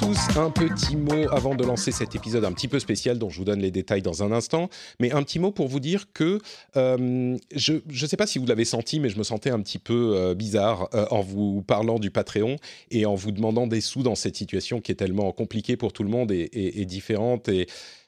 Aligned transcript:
tous, 0.00 0.38
un 0.38 0.50
petit 0.50 0.96
mot 0.96 1.28
avant 1.30 1.54
de 1.54 1.62
lancer 1.62 1.92
cet 1.92 2.14
épisode 2.14 2.44
un 2.46 2.52
petit 2.52 2.68
peu 2.68 2.78
spécial 2.78 3.18
dont 3.18 3.28
je 3.28 3.36
vous 3.36 3.44
donne 3.44 3.60
les 3.60 3.70
détails 3.70 4.00
dans 4.00 4.22
un 4.22 4.32
instant, 4.32 4.70
mais 4.98 5.12
un 5.12 5.22
petit 5.22 5.38
mot 5.38 5.50
pour 5.50 5.68
vous 5.68 5.80
dire 5.80 6.06
que 6.14 6.38
euh, 6.76 7.36
je 7.54 7.72
ne 7.74 8.06
sais 8.06 8.16
pas 8.16 8.26
si 8.26 8.38
vous 8.38 8.46
l'avez 8.46 8.64
senti, 8.64 8.98
mais 8.98 9.10
je 9.10 9.18
me 9.18 9.24
sentais 9.24 9.50
un 9.50 9.60
petit 9.60 9.78
peu 9.78 10.14
euh, 10.14 10.34
bizarre 10.34 10.88
euh, 10.94 11.04
en 11.10 11.20
vous 11.20 11.62
parlant 11.62 11.98
du 11.98 12.10
Patreon 12.10 12.56
et 12.90 13.04
en 13.04 13.14
vous 13.14 13.30
demandant 13.30 13.66
des 13.66 13.82
sous 13.82 14.02
dans 14.02 14.14
cette 14.14 14.36
situation 14.36 14.80
qui 14.80 14.92
est 14.92 14.96
tellement 14.96 15.32
compliquée 15.32 15.76
pour 15.76 15.92
tout 15.92 16.02
le 16.02 16.10
monde 16.10 16.32
et, 16.32 16.48
et 16.52 16.86
différente 16.86 17.48
et 17.48 17.66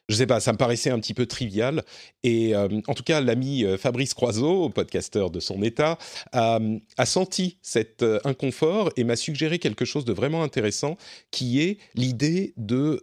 je 0.08 0.16
sais 0.16 0.26
pas, 0.26 0.40
ça 0.40 0.52
me 0.52 0.58
paraissait 0.58 0.90
un 0.90 0.98
petit 0.98 1.14
peu 1.14 1.26
trivial. 1.26 1.82
Et 2.22 2.54
euh, 2.54 2.68
en 2.86 2.94
tout 2.94 3.02
cas, 3.02 3.20
l'ami 3.20 3.64
euh, 3.64 3.76
Fabrice 3.78 4.14
Croiseau, 4.14 4.68
podcasteur 4.68 5.30
de 5.30 5.40
son 5.40 5.62
état, 5.62 5.98
a, 6.32 6.58
senti 7.04 7.58
cet 7.62 8.02
euh, 8.02 8.18
inconfort 8.24 8.90
et 8.96 9.04
m'a 9.04 9.16
suggéré 9.16 9.58
quelque 9.58 9.84
chose 9.84 10.04
de 10.04 10.12
vraiment 10.12 10.42
intéressant, 10.42 10.96
qui 11.30 11.60
est 11.60 11.78
l'idée 11.94 12.52
de, 12.56 13.02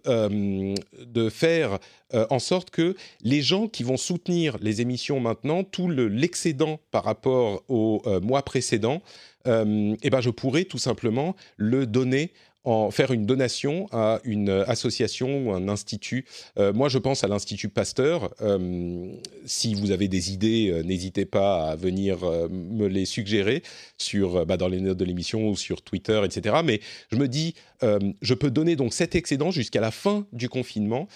de 0.97 1.29
faire 1.29 1.79
en 2.11 2.39
sorte 2.39 2.69
que 2.69 2.95
les 3.21 3.41
gens 3.41 3.67
qui 3.67 3.83
vont 3.83 3.97
soutenir 3.97 4.57
les 4.61 4.81
émissions 4.81 5.19
maintenant, 5.19 5.63
tout 5.63 5.89
l'excédent 5.89 6.79
par 6.91 7.03
rapport 7.03 7.63
au 7.67 8.01
mois 8.21 8.43
précédent, 8.43 9.01
eh 9.45 10.09
ben 10.09 10.21
je 10.21 10.29
pourrais 10.29 10.65
tout 10.65 10.77
simplement 10.77 11.35
le 11.57 11.85
donner 11.85 12.31
en 12.65 12.91
faire 12.91 13.11
une 13.11 13.25
donation 13.25 13.87
à 13.91 14.19
une 14.25 14.49
association 14.49 15.47
ou 15.47 15.53
un 15.53 15.69
institut. 15.69 16.25
Euh, 16.57 16.73
moi, 16.73 16.89
je 16.89 16.97
pense 16.97 17.23
à 17.23 17.27
l'Institut 17.27 17.69
Pasteur. 17.69 18.33
Euh, 18.41 19.13
si 19.45 19.73
vous 19.73 19.91
avez 19.91 20.07
des 20.07 20.33
idées, 20.33 20.69
euh, 20.69 20.83
n'hésitez 20.83 21.25
pas 21.25 21.69
à 21.69 21.75
venir 21.75 22.19
me 22.49 22.87
les 22.87 23.05
suggérer 23.05 23.63
sur, 23.97 24.45
bah, 24.45 24.57
dans 24.57 24.67
les 24.67 24.81
notes 24.81 24.97
de 24.97 25.05
l'émission 25.05 25.49
ou 25.49 25.55
sur 25.55 25.81
Twitter, 25.81 26.21
etc. 26.25 26.57
Mais 26.63 26.81
je 27.11 27.17
me 27.17 27.27
dis, 27.27 27.55
je 27.81 28.33
peux 28.33 28.51
donner 28.51 28.75
donc 28.75 28.93
cet 28.93 29.15
excédent 29.15 29.51
jusqu'à 29.51 29.81
la 29.81 29.91
fin 29.91 30.25
du 30.33 30.49
confinement. 30.49 31.07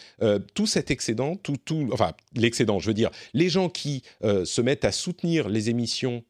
tout 0.53 0.65
cet 0.65 0.91
excédent, 0.91 1.35
tout, 1.35 1.57
tout, 1.63 1.89
enfin 1.91 2.13
l'excédent, 2.35 2.79
je 2.79 2.87
veux 2.87 2.93
dire, 2.93 3.11
les 3.33 3.49
gens 3.49 3.69
qui 3.69 4.03
se 4.21 4.61
mettent 4.61 4.85
à 4.85 4.91
soutenir 4.91 5.49
les 5.49 5.69
émissions 5.69 6.23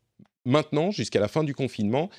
maintenant 0.46 0.92
jusqu'à 0.92 1.20
la 1.20 1.28
fin 1.28 1.44
du 1.44 1.54
confinement, 1.54 2.10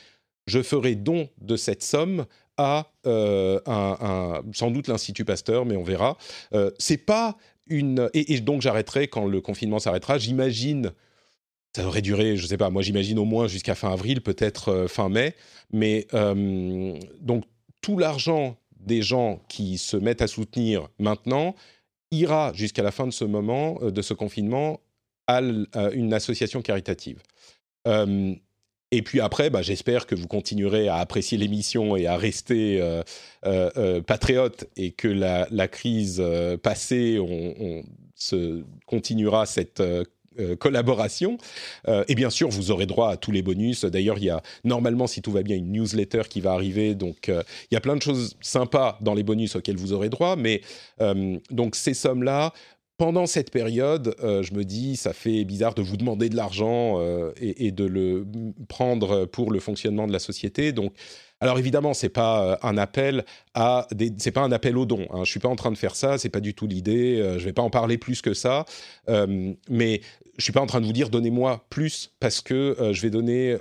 je 0.47 0.63
ferai 0.63 0.95
don 0.95 1.29
de 1.41 1.57
cette 1.57 1.83
somme 1.83 2.27
à 2.57 2.91
euh, 3.07 3.61
un, 3.67 4.43
sans 4.53 4.71
doute 4.71 4.89
l'Institut 4.89 5.25
Pasteur, 5.25 5.67
mais 5.67 5.77
on 5.77 5.83
verra. 5.83 6.17
Euh, 6.55 6.71
c'est 6.79 6.99
pas 6.99 7.37
une 7.67 8.11
et, 8.13 8.41
donc 8.41 8.63
j'arrêterai 8.63 9.09
quand 9.09 9.27
le 9.27 9.41
confinement 9.41 9.79
s'arrêtera. 9.79 10.19
J'imagine 10.19 10.93
ça 11.75 11.83
devrait 11.83 12.03
durer, 12.03 12.37
je 12.37 12.47
sais 12.47 12.57
pas, 12.57 12.71
moi 12.71 12.83
j'imagine 12.83 13.19
au 13.19 13.25
moins 13.25 13.49
jusqu'à 13.49 13.75
fin 13.75 13.93
avril, 13.93 14.21
peut-être 14.21 14.69
euh, 14.69 14.89
fin 14.89 15.09
mai. 15.09 15.35
Mais 15.73 16.07
donc 17.21 17.45
tout 17.81 17.99
l'argent 17.99 18.57
des 18.79 19.03
gens 19.03 19.43
qui 19.49 19.79
se 19.79 19.97
mettent 19.97 20.23
à 20.23 20.27
soutenir 20.27 20.89
maintenant 20.99 21.57
ira 22.11 22.53
jusqu'à 22.55 22.83
la 22.83 22.93
fin 22.93 23.07
de 23.07 23.13
ce 23.13 23.25
moment, 23.25 23.81
de 23.83 24.03
ce 24.03 24.15
confinement, 24.15 24.81
à, 25.27 25.41
une 25.41 26.13
association 26.13 26.63
caritative. 26.63 27.21
Et 28.91 29.03
puis 29.03 29.21
après, 29.21 29.51
bah, 29.51 29.63
j'espère 29.63 30.07
que 30.07 30.15
vous 30.15 30.29
continuerez 30.29 30.89
à 30.89 30.97
apprécier 30.97 31.37
l'émission 31.37 31.97
et 31.97 32.07
à 32.07 32.17
rester 32.17 32.81
euh, 32.81 33.03
euh, 33.45 33.71
euh, 33.77 34.01
patriote 34.01 34.67
et 34.77 34.93
que 34.93 35.09
la, 35.09 35.69
crise 35.69 36.23
passée, 36.63 37.19
on, 37.19 37.83
continuera 38.87 39.47
cette 39.47 39.83
collaboration. 40.59 41.39
et 42.09 42.15
bien 42.15 42.31
sûr, 42.31 42.49
vous 42.49 42.71
aurez 42.71 42.87
droit 42.87 43.11
à 43.11 43.17
tous 43.17 43.33
les 43.33 43.43
bonus. 43.43 43.85
D'ailleurs, 43.85 44.19
il 44.19 44.25
y 44.25 44.31
a 44.31 44.43
normalement, 44.63 45.07
si 45.07 45.23
tout 45.23 45.33
va 45.33 45.43
bien, 45.43 45.57
une 45.57 45.73
newsletter 45.73 46.23
qui 46.29 46.41
va 46.41 46.53
arriver. 46.53 46.95
Donc, 46.95 47.29
il 47.29 47.75
y 47.75 47.77
a 47.77 47.81
plein 47.81 47.97
de 47.97 48.03
choses 48.03 48.37
sympas 48.41 48.99
dans 49.01 49.15
les 49.15 49.23
bonus 49.23 49.57
auxquels 49.57 49.77
vous 49.77 49.93
aurez 49.93 50.09
droit. 50.09 50.37
Mais 50.37 50.61
donc, 51.51 51.75
ces 51.75 51.95
sommes-là, 51.95 52.53
pendant 52.97 53.27
cette 53.27 53.51
période, 53.51 54.15
euh, 54.23 54.43
je 54.43 54.55
me 54.55 54.65
dis, 54.65 54.97
ça 54.97 55.13
fait 55.13 55.45
bizarre 55.45 55.75
de 55.75 55.83
vous 55.83 55.97
demander 55.97 56.29
de 56.29 56.37
l'argent 56.37 57.01
euh, 57.01 57.33
et, 57.41 57.73
de 57.73 57.85
le 57.85 58.25
prendre 58.69 59.25
pour 59.25 59.51
le 59.51 59.59
fonctionnement 59.59 60.07
de 60.07 60.13
la 60.13 60.21
société. 60.21 60.73
Donc, 60.73 60.95
alors 61.41 61.59
évidemment, 61.59 61.93
c'est 61.93 62.09
pas 62.09 62.45
euh, 62.45 62.57
un 62.63 62.79
appel 62.79 63.25
à, 63.55 63.89
c'est 64.19 64.31
pas 64.31 64.43
un 64.43 64.53
appel 64.53 64.79
au 64.79 64.87
don. 64.87 65.07
Hein. 65.11 65.25
Je 65.25 65.31
suis 65.31 65.41
pas 65.41 65.49
en 65.49 65.57
train 65.57 65.73
de 65.73 65.79
faire 65.79 65.97
ça, 65.97 66.19
c'est 66.19 66.29
pas 66.29 66.41
du 66.41 66.55
tout 66.55 66.69
l'idée. 66.69 67.17
je 67.39 67.45
vais 67.45 67.53
pas 67.53 67.63
en 67.63 67.71
parler 67.71 67.99
plus 67.99 68.23
que 68.23 68.33
ça, 68.33 68.65
mais 69.69 70.01
je 70.37 70.43
suis 70.45 70.53
pas 70.53 70.61
en 70.61 70.67
train 70.67 70.81
de 70.81 70.87
vous 70.87 70.93
dire 70.93 71.11
donnez-moi 71.11 71.65
plus 71.71 72.13
parce 72.21 72.41
que 72.41 72.77
je 72.93 73.03
vais 73.03 73.11
donner 73.11 73.57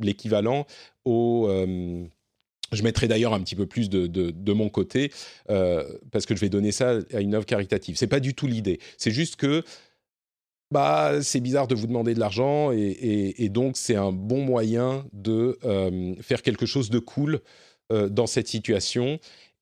l'équivalent 0.00 0.66
au 1.04 1.48
je 2.72 2.82
mettrai 2.82 3.08
d'ailleurs 3.08 3.34
un 3.34 3.40
petit 3.40 3.54
peu 3.54 3.66
plus 3.66 3.88
de, 3.88 4.06
de, 4.06 4.52
mon 4.52 4.68
côté 4.68 5.12
euh, 5.50 5.84
parce 6.10 6.26
que 6.26 6.34
je 6.34 6.40
vais 6.40 6.48
donner 6.48 6.72
ça 6.72 6.98
à 7.12 7.20
une 7.20 7.34
œuvre 7.34 7.46
caritative. 7.46 7.96
C'est 7.96 8.06
pas 8.06 8.20
du 8.20 8.34
tout 8.34 8.46
l'idée. 8.46 8.80
C'est 8.98 9.10
juste 9.10 9.36
que 9.36 9.62
bah 10.72 11.22
c'est 11.22 11.40
bizarre 11.40 11.68
de 11.68 11.76
vous 11.76 11.86
demander 11.86 12.12
de 12.14 12.18
l'argent 12.18 12.72
et, 12.72 13.34
et, 13.38 13.48
donc 13.48 13.76
c'est 13.76 13.94
un 13.94 14.10
bon 14.10 14.42
moyen 14.42 15.06
de 15.12 15.58
euh, 15.64 16.14
faire 16.20 16.42
quelque 16.42 16.66
chose 16.66 16.90
de 16.90 16.98
cool 16.98 17.40
euh, 17.92 18.08
dans 18.08 18.26
cette 18.26 18.48
situation 18.48 19.20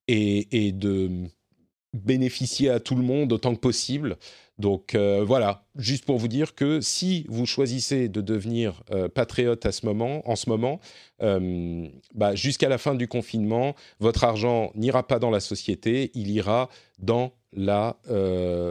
et, 0.09 0.66
et, 0.66 0.72
de 0.72 1.10
bénéficier 1.93 2.70
à 2.70 2.81
tout 2.81 2.94
le 2.94 3.03
monde 3.03 3.34
autant 3.34 3.54
que 3.54 3.60
possible. 3.60 4.16
Donc 4.59 4.94
euh, 4.94 5.25
voilà, 5.26 5.65
juste 5.76 6.04
pour 6.04 6.19
vous 6.19 6.28
dire 6.28 6.54
que 6.54 6.81
si 6.81 7.26
vous 7.28 7.44
choisissez 7.44 8.09
de 8.09 8.20
devenir 8.20 8.82
euh, 8.92 9.09
patriote 9.09 9.66
à 9.66 9.72
ce 9.72 9.84
moment, 9.84 10.28
en 10.28 10.37
ce 10.37 10.48
moment, 10.48 10.81
euh, 11.22 11.88
bah, 12.15 12.37
jusqu'à 12.37 12.69
la 12.69 12.78
fin 12.78 12.94
du 12.94 13.09
confinement, 13.09 13.75
votre 13.98 14.22
argent 14.22 14.70
n'ira 14.76 15.06
pas 15.06 15.19
dans 15.19 15.31
la 15.31 15.41
société, 15.41 16.12
il 16.14 16.31
ira 16.31 16.69
dans 17.00 17.32
la, 17.53 17.97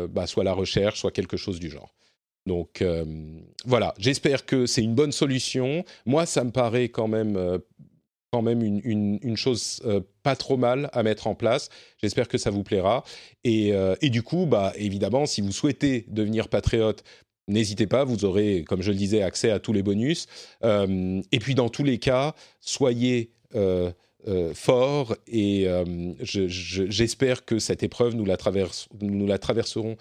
bah, 0.10 0.28
soit 0.28 0.44
la 0.44 0.54
recherche, 0.54 1.00
soit 1.00 1.12
quelque 1.12 1.38
chose 1.38 1.60
du 1.60 1.70
genre. 1.70 1.94
Donc 2.46 2.84
voilà, 3.66 3.94
j'espère 3.98 4.46
que 4.46 4.66
c'est 4.66 4.84
une 4.84 4.96
bonne 4.96 5.14
solution. 5.14 5.86
Moi, 6.06 6.26
ça 6.26 6.44
me 6.44 6.52
paraît 6.52 6.90
quand 6.90 7.08
même 7.08 7.62
quand 8.34 8.42
même 8.42 8.64
une, 8.64 9.38
chose 9.38 9.80
euh, 9.86 10.02
pas 10.24 10.36
trop 10.36 10.58
mal 10.58 10.90
à 10.92 11.04
mettre 11.04 11.28
en 11.28 11.36
place. 11.36 11.70
J'espère 12.02 12.28
que 12.28 12.40
ça 12.40 12.50
vous 12.50 12.64
plaira. 12.64 13.04
Et, 13.44 13.74
euh, 13.74 13.96
du 14.02 14.24
coup, 14.24 14.48
bah, 14.48 14.74
évidemment, 14.76 15.28
si 15.28 15.42
vous 15.42 15.52
souhaitez 15.52 16.06
devenir 16.08 16.48
patriote, 16.48 17.04
n'hésitez 17.48 17.86
pas, 17.86 18.06
vous 18.06 18.26
aurez, 18.26 18.64
comme 18.68 18.82
je 18.82 18.90
le 18.90 18.98
disais, 18.98 19.22
accès 19.22 19.52
à 19.52 19.60
tous 19.60 19.72
les 19.72 19.84
bonus. 19.84 20.26
Euh, 20.64 21.22
et 21.32 21.38
puis, 21.38 21.54
dans 21.54 21.70
tous 21.70 21.84
les 21.84 22.00
cas, 22.00 22.34
soyez 22.60 23.30
forts 24.56 25.16
et 25.28 25.68
j'espère 26.24 27.46
que 27.46 27.60
cette 27.60 27.84
épreuve, 27.84 28.16
nous 28.16 28.26
la, 28.26 28.38
nous 29.00 29.28
la 29.28 29.38
traverserons 29.38 29.96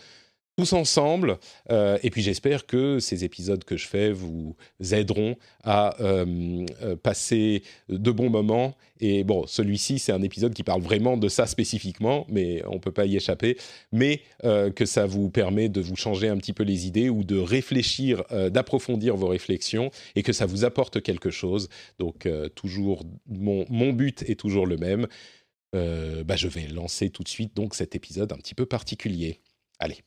tous 0.56 0.72
ensemble. 0.74 1.38
Euh, 1.70 1.98
et 2.02 2.10
puis 2.10 2.22
j'espère 2.22 2.66
que 2.66 2.98
ces 2.98 3.24
épisodes 3.24 3.64
que 3.64 3.76
je 3.76 3.86
fais 3.86 4.12
vous 4.12 4.54
aideront 4.92 5.36
à 5.64 6.00
euh, 6.00 6.66
euh, 6.82 6.96
passer 6.96 7.62
de 7.88 8.10
bons 8.10 8.28
moments. 8.28 8.76
Et 9.00 9.24
bon, 9.24 9.46
celui-ci, 9.46 9.98
c'est 9.98 10.12
un 10.12 10.22
épisode 10.22 10.52
qui 10.52 10.62
parle 10.62 10.82
vraiment 10.82 11.16
de 11.16 11.28
ça 11.28 11.46
spécifiquement, 11.46 12.26
mais 12.28 12.62
on 12.66 12.74
ne 12.74 12.78
peut 12.78 12.92
pas 12.92 13.06
y 13.06 13.16
échapper. 13.16 13.56
Mais 13.90 14.20
que 14.42 14.84
ça 14.84 15.06
vous 15.06 15.28
permet 15.28 15.68
de 15.68 15.80
vous 15.80 15.96
changer 15.96 16.28
un 16.28 16.36
petit 16.36 16.52
peu 16.52 16.62
les 16.62 16.86
idées 16.86 17.08
ou 17.08 17.24
de 17.24 17.36
réfléchir, 17.36 18.22
d'approfondir 18.50 19.16
vos 19.16 19.26
réflexions 19.26 19.90
et 20.14 20.22
que 20.22 20.32
ça 20.32 20.46
vous 20.46 20.64
apporte 20.64 21.02
quelque 21.02 21.30
chose. 21.30 21.68
Donc 21.98 22.28
toujours, 22.54 23.04
mon, 23.26 23.64
mon 23.70 23.92
but 23.92 24.22
est 24.28 24.38
toujours 24.38 24.66
le 24.66 24.76
même. 24.76 25.08
bah, 25.72 26.36
je 26.36 26.46
vais 26.46 26.68
lancer 26.68 27.10
tout 27.10 27.24
de 27.24 27.28
suite 27.28 27.56
donc 27.56 27.74
cet 27.74 27.96
épisode 27.96 28.32
un 28.32 28.36
petit 28.36 28.54
peu 28.54 28.66
particulier. 28.66 29.40
Allez. 29.80 29.98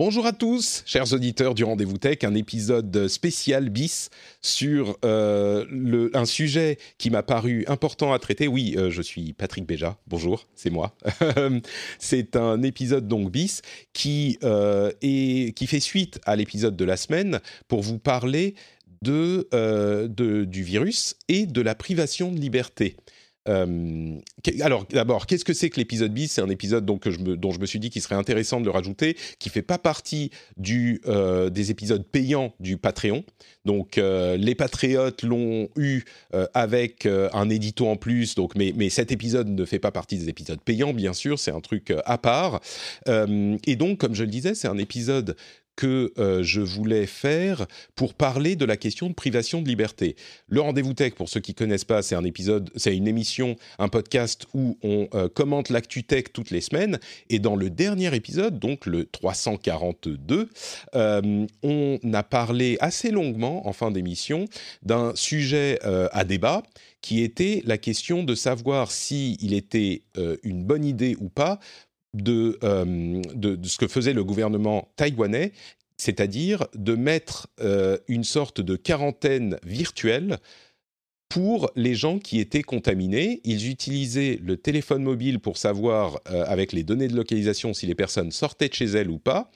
Bonjour 0.00 0.24
à 0.24 0.32
tous, 0.32 0.82
chers 0.86 1.12
auditeurs 1.12 1.54
du 1.54 1.62
Rendez-vous 1.62 1.98
Tech, 1.98 2.20
un 2.22 2.34
épisode 2.34 3.06
spécial 3.06 3.68
bis 3.68 4.08
sur 4.40 4.96
euh, 5.04 6.08
un 6.14 6.24
sujet 6.24 6.78
qui 6.96 7.10
m'a 7.10 7.22
paru 7.22 7.66
important 7.68 8.14
à 8.14 8.18
traiter. 8.18 8.48
Oui, 8.48 8.76
euh, 8.78 8.88
je 8.90 9.02
suis 9.02 9.34
Patrick 9.34 9.66
Béja, 9.66 9.98
bonjour, 10.06 10.46
c'est 10.54 10.70
moi. 10.70 10.96
c'est 11.98 12.34
un 12.34 12.62
épisode 12.62 13.08
donc 13.08 13.30
bis 13.30 13.60
qui, 13.92 14.38
euh, 14.42 14.90
qui 15.02 15.66
fait 15.66 15.80
suite 15.80 16.18
à 16.24 16.34
l'épisode 16.34 16.76
de 16.76 16.84
la 16.86 16.96
semaine 16.96 17.40
pour 17.68 17.82
vous 17.82 17.98
parler 17.98 18.54
du 19.02 19.42
virus 20.62 21.16
et 21.28 21.44
de 21.44 21.60
la 21.60 21.74
privation 21.74 22.32
de 22.32 22.38
liberté. 22.40 22.96
Euh, 23.48 24.18
alors 24.60 24.86
d'abord, 24.86 25.26
qu'est-ce 25.26 25.44
que 25.44 25.52
c'est 25.52 25.70
que 25.70 25.76
l'épisode 25.78 26.12
bis? 26.12 26.32
C'est 26.32 26.42
un 26.42 26.50
épisode 26.50 26.84
donc, 26.84 27.08
je 27.08 27.18
me, 27.18 27.36
dont 27.36 27.52
je 27.52 27.60
me 27.60 27.66
suis 27.66 27.78
dit 27.78 27.90
qu'il 27.90 28.02
serait 28.02 28.14
intéressant 28.14 28.60
de 28.60 28.66
le 28.66 28.70
rajouter, 28.70 29.16
qui 29.38 29.48
fait 29.48 29.62
pas 29.62 29.78
partie 29.78 30.30
du, 30.56 31.00
euh, 31.06 31.50
des 31.50 31.70
épisodes 31.70 32.04
payants 32.04 32.52
du 32.60 32.76
Patreon. 32.76 33.24
Donc 33.64 33.98
euh, 33.98 34.36
les 34.36 34.54
patriotes 34.54 35.22
l'ont 35.22 35.68
eu 35.76 36.02
avec 36.54 37.06
un 37.06 37.48
édito 37.48 37.86
en 37.88 37.96
plus, 37.96 38.34
donc, 38.34 38.54
mais, 38.54 38.72
mais 38.76 38.88
cet 38.88 39.12
épisode 39.12 39.48
ne 39.48 39.64
fait 39.64 39.78
pas 39.78 39.90
partie 39.90 40.16
des 40.16 40.28
épisodes 40.28 40.60
payants, 40.60 40.92
bien 40.92 41.12
sûr, 41.12 41.38
c'est 41.38 41.50
un 41.50 41.60
truc 41.60 41.92
à 42.04 42.18
part. 42.18 42.60
et 43.06 43.76
donc, 43.76 43.98
comme 43.98 44.14
je 44.14 44.24
le 44.24 44.30
disais, 44.30 44.54
c'est 44.54 44.68
un 44.68 44.78
épisode 44.78 45.36
que 45.80 46.12
euh, 46.18 46.42
je 46.42 46.60
voulais 46.60 47.06
faire 47.06 47.66
pour 47.94 48.12
parler 48.12 48.54
de 48.54 48.66
la 48.66 48.76
question 48.76 49.08
de 49.08 49.14
privation 49.14 49.62
de 49.62 49.66
liberté. 49.66 50.14
Le 50.46 50.60
rendez-vous 50.60 50.92
tech, 50.92 51.14
pour 51.14 51.30
ceux 51.30 51.40
qui 51.40 51.54
connaissent 51.54 51.86
pas, 51.86 52.02
c'est 52.02 52.14
un 52.14 52.24
épisode, 52.24 52.68
c'est 52.76 52.94
une 52.94 53.08
émission, 53.08 53.56
un 53.78 53.88
podcast 53.88 54.46
où 54.52 54.76
on 54.82 55.08
euh, 55.14 55.30
commente 55.30 55.70
l'actu 55.70 56.04
tech 56.04 56.24
toutes 56.34 56.50
les 56.50 56.60
semaines. 56.60 57.00
Et 57.30 57.38
dans 57.38 57.56
le 57.56 57.70
dernier 57.70 58.14
épisode, 58.14 58.58
donc 58.58 58.84
le 58.84 59.06
342, 59.06 60.50
euh, 60.94 61.46
on 61.62 61.98
a 62.12 62.22
parlé 62.24 62.76
assez 62.80 63.10
longuement 63.10 63.66
en 63.66 63.72
fin 63.72 63.90
d'émission 63.90 64.44
d'un 64.82 65.14
sujet 65.14 65.78
à 65.82 66.24
débat 66.24 66.62
qui 67.00 67.22
était 67.22 67.62
la 67.64 67.78
question 67.78 68.22
de 68.22 68.34
savoir 68.34 68.90
s'il 68.90 69.54
était 69.54 70.02
une 70.42 70.64
bonne 70.64 70.84
idée 70.84 71.16
ou 71.18 71.30
pas 71.30 71.58
euh, 72.16 73.22
de, 73.34 73.58
ce 73.62 73.78
que 73.78 73.86
faisait 73.86 74.12
le 74.12 74.24
gouvernement 74.24 74.88
taïwanais, 74.96 75.52
c'est-à-dire 75.96 76.66
de 76.74 76.94
mettre 76.94 77.48
euh, 77.60 77.98
une 78.08 78.24
sorte 78.24 78.60
de 78.60 78.74
quarantaine 78.74 79.58
virtuelle 79.64 80.38
pour 81.28 81.70
les 81.76 81.94
gens 81.94 82.18
qui 82.18 82.40
étaient 82.40 82.64
contaminés. 82.64 83.40
Ils 83.44 83.70
utilisaient 83.70 84.40
le 84.42 84.56
téléphone 84.56 85.04
mobile 85.04 85.38
pour 85.38 85.56
savoir, 85.56 86.20
euh, 86.30 86.44
avec 86.46 86.72
les 86.72 86.82
données 86.82 87.06
de 87.06 87.14
localisation, 87.14 87.72
si 87.74 87.86
les 87.86 87.94
personnes 87.94 88.32
sortaient 88.32 88.68
de 88.68 88.74
chez 88.74 88.86
elles 88.86 89.10
ou 89.10 89.18
pas. 89.18 89.50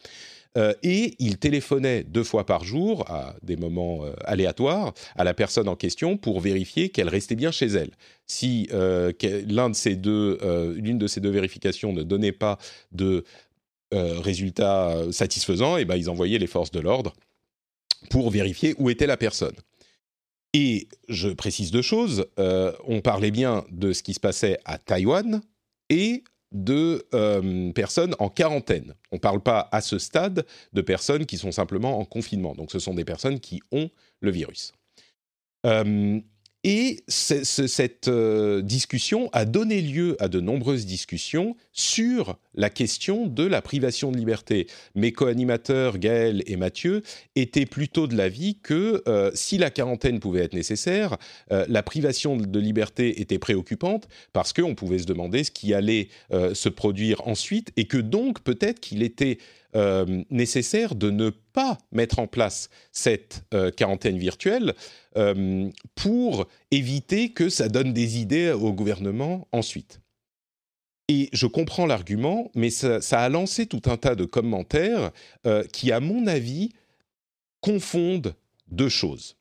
Euh, 0.56 0.72
et 0.82 1.14
il 1.18 1.38
téléphonait 1.38 2.04
deux 2.04 2.22
fois 2.22 2.46
par 2.46 2.64
jour, 2.64 3.10
à 3.10 3.34
des 3.42 3.56
moments 3.56 4.04
euh, 4.04 4.12
aléatoires, 4.24 4.94
à 5.16 5.24
la 5.24 5.34
personne 5.34 5.68
en 5.68 5.74
question 5.74 6.16
pour 6.16 6.40
vérifier 6.40 6.90
qu'elle 6.90 7.08
restait 7.08 7.34
bien 7.34 7.50
chez 7.50 7.66
elle. 7.66 7.90
Si 8.26 8.68
euh, 8.72 9.12
l'une 9.20 10.98
de 10.98 11.06
ces 11.06 11.20
deux 11.20 11.30
vérifications 11.30 11.92
ne 11.92 12.02
donnait 12.02 12.32
pas 12.32 12.58
de 12.92 13.24
résultats 13.92 14.92
satisfaisants, 15.12 15.78
et 15.78 15.82
eh 15.82 15.84
ben 15.84 15.94
ils 15.94 16.10
envoyaient 16.10 16.40
les 16.40 16.48
forces 16.48 16.72
de 16.72 16.80
l'ordre 16.80 17.14
pour 18.10 18.28
vérifier 18.28 18.74
où 18.78 18.90
était 18.90 19.06
la 19.06 19.16
personne. 19.16 19.54
Et 20.52 20.88
je 21.08 21.28
précise 21.28 21.70
deux 21.70 21.82
choses. 21.82 22.26
on 22.36 23.00
parlait 23.02 23.30
bien 23.30 23.64
de 23.70 23.92
ce 23.92 24.02
qui 24.02 24.12
se 24.12 24.18
passait 24.18 24.58
à 24.64 24.78
Taïwan 24.78 25.42
et 25.90 26.24
de 26.54 27.04
euh, 27.12 27.72
personnes 27.72 28.14
en 28.18 28.30
quarantaine. 28.30 28.94
On 29.12 29.16
ne 29.16 29.20
parle 29.20 29.40
pas 29.40 29.68
à 29.72 29.80
ce 29.80 29.98
stade 29.98 30.46
de 30.72 30.80
personnes 30.80 31.26
qui 31.26 31.36
sont 31.36 31.52
simplement 31.52 31.98
en 31.98 32.04
confinement. 32.04 32.54
Donc 32.54 32.70
ce 32.70 32.78
sont 32.78 32.94
des 32.94 33.04
personnes 33.04 33.40
qui 33.40 33.60
ont 33.72 33.90
le 34.20 34.30
virus. 34.30 34.72
Euh, 35.66 36.20
et 36.64 37.04
cette 37.08 38.08
euh, 38.08 38.62
discussion 38.62 39.28
a 39.34 39.44
donné 39.44 39.82
lieu 39.82 40.16
à 40.18 40.28
de 40.28 40.40
nombreuses 40.40 40.86
discussions 40.86 41.56
sur 41.72 42.38
la 42.54 42.70
question 42.70 43.26
de 43.26 43.44
la 43.44 43.60
privation 43.60 44.10
de 44.10 44.16
liberté. 44.16 44.66
Mes 44.94 45.12
co-animateurs, 45.12 45.98
Gaël 45.98 46.42
et 46.46 46.56
Mathieu, 46.56 47.02
étaient 47.36 47.66
plutôt 47.66 48.06
de 48.06 48.16
l'avis 48.16 48.56
que 48.62 49.02
euh, 49.06 49.30
si 49.34 49.58
la 49.58 49.68
quarantaine 49.70 50.20
pouvait 50.20 50.44
être 50.44 50.54
nécessaire, 50.54 51.18
euh, 51.52 51.66
la 51.68 51.82
privation 51.82 52.38
de 52.38 52.58
liberté 52.58 53.20
était 53.20 53.38
préoccupante 53.38 54.08
parce 54.32 54.54
qu'on 54.54 54.74
pouvait 54.74 54.98
se 54.98 55.06
demander 55.06 55.44
ce 55.44 55.50
qui 55.50 55.74
allait 55.74 56.08
se 56.30 56.68
produire 56.68 57.26
ensuite 57.28 57.72
et 57.76 57.86
que 57.86 57.98
donc 57.98 58.40
peut-être 58.40 58.80
qu'il 58.80 59.02
était 59.02 59.38
euh, 59.76 60.22
nécessaire 60.30 60.94
de 60.94 61.10
ne 61.10 61.30
pas 61.30 61.78
mettre 61.90 62.20
en 62.20 62.28
place 62.28 62.70
cette 62.92 63.44
euh, 63.54 63.72
quarantaine 63.72 64.18
virtuelle 64.18 64.74
euh, 65.16 65.68
pour 65.96 66.46
éviter 66.70 67.30
que 67.30 67.48
ça 67.48 67.68
donne 67.68 67.92
des 67.92 68.18
idées 68.18 68.52
au 68.52 68.72
gouvernement 68.72 69.48
ensuite. 69.50 70.00
Et 71.08 71.28
je 71.32 71.46
comprends 71.46 71.86
l'argument, 71.86 72.50
mais 72.54 72.70
ça, 72.70 73.00
ça, 73.00 73.20
a 73.20 73.28
lancé 73.28 73.66
tout 73.66 73.82
un 73.86 73.96
tas 73.96 74.14
de 74.14 74.24
commentaires 74.24 75.10
qui, 75.70 75.92
à 75.92 76.00
mon 76.00 76.26
avis, 76.26 76.70
confondent 77.60 78.34
deux 78.68 78.88
choses. 78.88 79.36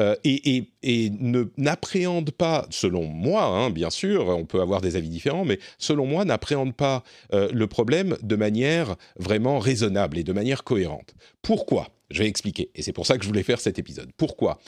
Euh, 0.00 0.16
et, 0.24 0.66
ne 0.82 1.44
n'appréhende 1.56 2.32
pas, 2.32 2.66
selon 2.70 3.04
moi, 3.04 3.44
hein, 3.44 3.70
bien 3.70 3.90
sûr, 3.90 4.28
on 4.28 4.44
peut 4.44 4.60
avoir 4.60 4.80
des 4.80 4.96
avis 4.96 5.08
différents, 5.08 5.44
mais 5.44 5.58
selon 5.78 6.06
moi, 6.06 6.24
n'appréhende 6.24 6.74
pas 6.74 7.04
euh, 7.32 7.48
le 7.52 7.66
problème 7.68 8.16
de 8.22 8.36
manière 8.36 8.96
vraiment 9.16 9.58
raisonnable 9.58 10.18
et 10.18 10.24
de 10.24 10.32
manière 10.32 10.64
cohérente. 10.64 11.14
Pourquoi? 11.42 11.90
Je 12.10 12.22
vais 12.22 12.28
expliquer, 12.28 12.70
et 12.74 12.82
c'est 12.82 12.92
pour 12.92 13.06
ça 13.06 13.16
que 13.16 13.22
je 13.22 13.28
voulais 13.28 13.42
faire 13.42 13.60
cet 13.60 13.78
épisode. 13.78 14.10
Pourquoi? 14.16 14.60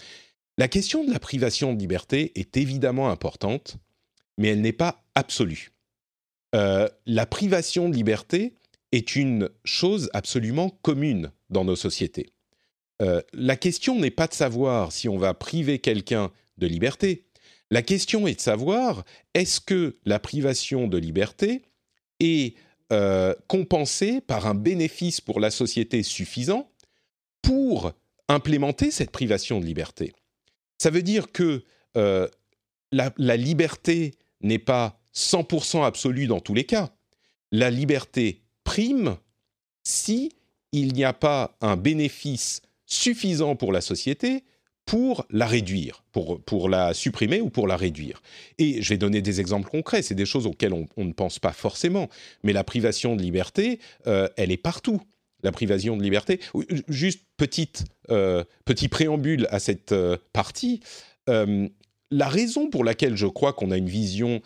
La 0.58 0.68
question 0.68 1.04
de 1.04 1.10
la 1.10 1.18
privation 1.18 1.74
de 1.74 1.78
liberté 1.78 2.32
est 2.34 2.56
évidemment 2.56 3.10
importante, 3.10 3.76
mais 4.38 4.48
elle 4.48 4.60
n'est 4.60 4.72
pas 4.72 5.04
absolue. 5.14 5.72
Euh, 6.54 6.88
la 7.04 7.26
privation 7.26 7.88
de 7.88 7.94
liberté 7.94 8.54
est 8.92 9.16
une 9.16 9.50
chose 9.64 10.08
absolument 10.14 10.70
commune 10.70 11.30
dans 11.50 11.64
nos 11.64 11.76
sociétés. 11.76 12.30
Euh, 13.02 13.20
la 13.32 13.56
question 13.56 13.98
n'est 13.98 14.10
pas 14.10 14.26
de 14.26 14.34
savoir 14.34 14.92
si 14.92 15.08
on 15.08 15.18
va 15.18 15.34
priver 15.34 15.78
quelqu'un 15.78 16.30
de 16.58 16.66
liberté. 16.66 17.24
La 17.70 17.82
question 17.82 18.26
est 18.26 18.36
de 18.36 18.40
savoir 18.40 19.04
est-ce 19.34 19.60
que 19.60 19.96
la 20.04 20.18
privation 20.18 20.86
de 20.86 20.96
liberté 20.96 21.62
est 22.20 22.56
euh, 22.92 23.34
compensée 23.48 24.20
par 24.20 24.46
un 24.46 24.54
bénéfice 24.54 25.20
pour 25.20 25.40
la 25.40 25.50
société 25.50 26.02
suffisant 26.02 26.70
pour 27.42 27.92
implémenter 28.28 28.90
cette 28.90 29.10
privation 29.10 29.60
de 29.60 29.66
liberté? 29.66 30.12
Ça 30.78 30.90
veut 30.90 31.02
dire 31.02 31.32
que 31.32 31.64
euh, 31.96 32.28
la, 32.92 33.12
la 33.18 33.36
liberté 33.36 34.14
n'est 34.40 34.58
pas 34.58 35.00
100% 35.14 35.84
absolue 35.84 36.26
dans 36.26 36.40
tous 36.40 36.54
les 36.54 36.64
cas. 36.64 36.94
La 37.50 37.70
liberté 37.70 38.42
prime 38.64 39.16
si 39.82 40.32
il 40.72 40.92
n'y 40.92 41.04
a 41.04 41.12
pas 41.12 41.56
un 41.60 41.76
bénéfice 41.76 42.60
suffisant 42.86 43.56
pour 43.56 43.72
la 43.72 43.80
société 43.80 44.44
pour 44.86 45.26
la 45.30 45.46
réduire, 45.46 46.04
pour, 46.12 46.40
pour 46.40 46.68
la 46.68 46.94
supprimer 46.94 47.40
ou 47.40 47.50
pour 47.50 47.66
la 47.66 47.76
réduire. 47.76 48.22
Et 48.58 48.80
je 48.80 48.88
vais 48.90 48.96
donner 48.96 49.20
des 49.20 49.40
exemples 49.40 49.68
concrets, 49.68 50.00
c'est 50.00 50.14
des 50.14 50.24
choses 50.24 50.46
auxquelles 50.46 50.72
on, 50.72 51.04
ne 51.04 51.12
pense 51.12 51.40
pas 51.40 51.52
forcément, 51.52 52.08
mais 52.44 52.52
la 52.52 52.62
privation 52.62 53.16
de 53.16 53.22
liberté, 53.22 53.80
euh, 54.06 54.28
elle 54.36 54.52
est 54.52 54.56
partout. 54.56 55.02
La 55.42 55.52
privation 55.52 55.96
de 55.96 56.02
liberté, 56.02 56.40
juste 56.88 57.24
petite, 57.36 57.84
euh, 58.10 58.44
petit 58.64 58.88
préambule 58.88 59.46
à 59.50 59.58
cette 59.58 59.92
euh, 59.92 60.16
partie, 60.32 60.80
la 61.28 62.28
raison 62.28 62.70
pour 62.70 62.84
laquelle 62.84 63.16
je 63.16 63.26
crois 63.26 63.52
qu'on 63.52 63.72
a 63.72 63.76
une 63.76 63.88
vision 63.88 64.40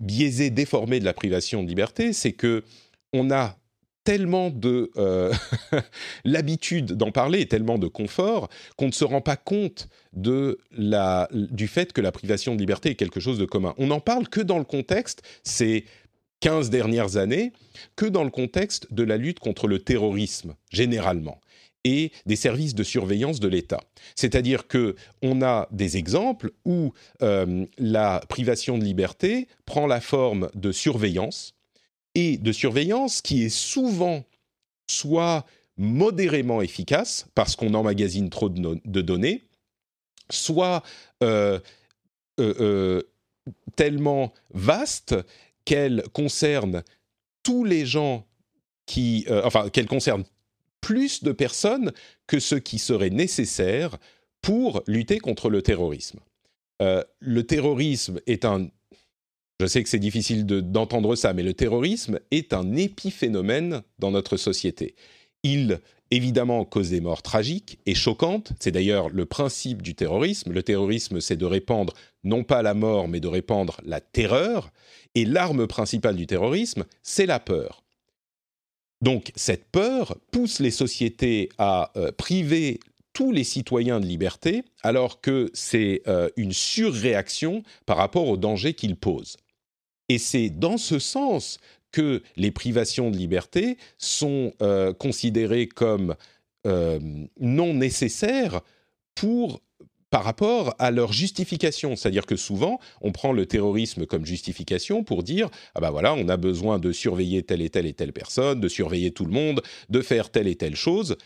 biaisée, 0.00 0.48
déformée 0.48 1.00
de 1.00 1.04
la 1.04 1.12
privation 1.12 1.62
de 1.62 1.68
liberté, 1.68 2.14
c'est 2.14 2.32
que 2.32 2.64
on 3.12 3.30
a 3.30 3.58
tellement 4.04 4.50
de 4.50 4.90
euh, 4.96 5.32
l'habitude 6.24 6.92
d'en 6.92 7.10
parler 7.10 7.40
et 7.40 7.46
tellement 7.46 7.78
de 7.78 7.88
confort 7.88 8.48
qu'on 8.76 8.86
ne 8.86 8.92
se 8.92 9.04
rend 9.04 9.20
pas 9.20 9.36
compte 9.36 9.88
de 10.12 10.58
la, 10.70 11.28
du 11.32 11.66
fait 11.66 11.92
que 11.92 12.00
la 12.00 12.12
privation 12.12 12.54
de 12.54 12.60
liberté 12.60 12.90
est 12.90 12.94
quelque 12.94 13.20
chose 13.20 13.38
de 13.38 13.46
commun. 13.46 13.74
On 13.78 13.88
n'en 13.88 14.00
parle 14.00 14.28
que 14.28 14.40
dans 14.40 14.58
le 14.58 14.64
contexte, 14.64 15.22
ces 15.42 15.86
15 16.40 16.70
dernières 16.70 17.16
années, 17.16 17.52
que 17.96 18.06
dans 18.06 18.24
le 18.24 18.30
contexte 18.30 18.92
de 18.92 19.02
la 19.02 19.16
lutte 19.16 19.40
contre 19.40 19.66
le 19.66 19.78
terrorisme, 19.78 20.54
généralement 20.70 21.40
et 21.84 22.12
des 22.26 22.36
services 22.36 22.74
de 22.74 22.82
surveillance 22.82 23.40
de 23.40 23.48
l'État. 23.48 23.80
C'est-à-dire 24.14 24.66
que 24.66 24.96
on 25.22 25.42
a 25.42 25.68
des 25.70 25.96
exemples 25.96 26.50
où 26.64 26.92
euh, 27.22 27.66
la 27.78 28.22
privation 28.28 28.78
de 28.78 28.84
liberté 28.84 29.48
prend 29.66 29.86
la 29.86 30.00
forme 30.00 30.48
de 30.54 30.72
surveillance 30.72 31.54
et 32.14 32.36
de 32.36 32.52
surveillance 32.52 33.22
qui 33.22 33.44
est 33.44 33.54
souvent 33.54 34.24
soit 34.88 35.44
modérément 35.76 36.62
efficace 36.62 37.26
parce 37.34 37.56
qu'on 37.56 37.74
emmagasine 37.74 38.30
trop 38.30 38.48
de, 38.48 39.00
données, 39.00 39.42
soit 40.30 40.82
euh, 41.22 41.58
euh, 42.40 42.54
euh, 42.60 43.02
tellement 43.76 44.32
vaste 44.52 45.16
qu'elle 45.64 46.04
concerne 46.12 46.82
tous 47.42 47.64
les 47.64 47.86
gens 47.86 48.26
qui, 48.86 49.26
enfin, 49.44 49.68
qu'elle 49.70 49.86
concerne 49.86 50.24
plus 50.80 51.24
de 51.24 51.32
personnes 51.32 51.92
que 52.26 52.38
ce 52.38 52.54
qui 52.54 52.78
serait 52.78 53.10
nécessaire 53.10 53.96
pour 54.42 54.82
lutter 54.86 55.18
contre 55.18 55.48
le 55.48 55.62
terrorisme. 55.62 56.20
le 56.80 57.42
terrorisme 57.42 58.20
est 58.26 58.44
un 58.44 58.68
je 59.60 59.66
sais 59.66 59.82
que 59.82 59.88
c'est 59.88 59.98
difficile 59.98 60.46
d'entendre 60.46 61.14
ça, 61.14 61.32
mais 61.32 61.42
le 61.42 61.54
terrorisme 61.54 62.18
est 62.30 62.52
un 62.52 62.74
épiphénomène 62.74 63.82
dans 63.98 64.10
notre 64.10 64.36
société. 64.36 64.96
Il, 65.44 65.80
évidemment, 66.10 66.64
cause 66.64 66.90
des 66.90 67.00
morts 67.00 67.22
tragiques 67.22 67.78
et 67.86 67.94
choquantes. 67.94 68.52
C'est 68.58 68.72
d'ailleurs 68.72 69.10
le 69.10 69.26
principe 69.26 69.82
du 69.82 69.94
terrorisme. 69.94 70.52
Le 70.52 70.62
terrorisme, 70.62 71.20
c'est 71.20 71.36
de 71.36 71.44
répandre 71.44 71.92
non 72.24 72.42
pas 72.42 72.62
la 72.62 72.74
mort, 72.74 73.06
mais 73.06 73.20
de 73.20 73.28
répandre 73.28 73.80
la 73.84 74.00
terreur. 74.00 74.72
Et 75.14 75.24
l'arme 75.24 75.66
principale 75.68 76.16
du 76.16 76.26
terrorisme, 76.26 76.84
c'est 77.02 77.26
la 77.26 77.38
peur. 77.38 77.84
Donc 79.02 79.30
cette 79.36 79.66
peur 79.70 80.16
pousse 80.32 80.60
les 80.60 80.70
sociétés 80.70 81.50
à 81.58 81.92
euh, 81.96 82.10
priver 82.10 82.80
tous 83.12 83.30
les 83.30 83.44
citoyens 83.44 84.00
de 84.00 84.06
liberté, 84.06 84.64
alors 84.82 85.20
que 85.20 85.50
c'est 85.54 86.02
euh, 86.08 86.28
une 86.36 86.52
surréaction 86.52 87.62
par 87.86 87.96
rapport 87.96 88.28
au 88.28 88.36
danger 88.36 88.74
qu'ils 88.74 88.96
posent. 88.96 89.36
Et 90.08 90.18
c'est 90.18 90.50
dans 90.50 90.76
ce 90.76 90.98
sens 90.98 91.58
que 91.92 92.22
les 92.36 92.50
privations 92.50 93.10
de 93.10 93.16
liberté 93.16 93.78
sont 93.98 94.52
considérées 94.98 95.68
comme 95.68 96.14
non 96.64 97.74
nécessaires 97.74 98.60
pour 99.14 99.60
par 100.10 100.22
rapport 100.22 100.76
à 100.78 100.92
leur 100.92 101.12
justification. 101.12 101.96
C'est-à-dire 101.96 102.24
que 102.24 102.36
souvent, 102.36 102.78
on 103.00 103.10
prend 103.10 103.32
le 103.32 103.46
terrorisme 103.46 104.06
comme 104.06 104.24
justification 104.24 105.02
pour 105.02 105.24
dire 105.24 105.50
ah 105.74 105.80
ben 105.80 105.90
voilà, 105.90 106.14
on 106.14 106.28
a 106.28 106.36
besoin 106.36 106.78
de 106.78 106.92
surveiller 106.92 107.42
telle 107.42 107.62
et 107.62 107.68
telle 107.68 107.86
et 107.86 107.94
telle 107.94 108.12
personne, 108.12 108.60
de 108.60 108.68
surveiller 108.68 109.10
tout 109.10 109.24
le 109.24 109.32
monde, 109.32 109.60
de 109.88 110.00
faire 110.02 110.30
telle 110.30 110.46
et 110.46 110.54
telle 110.54 110.76
chose, 110.76 111.16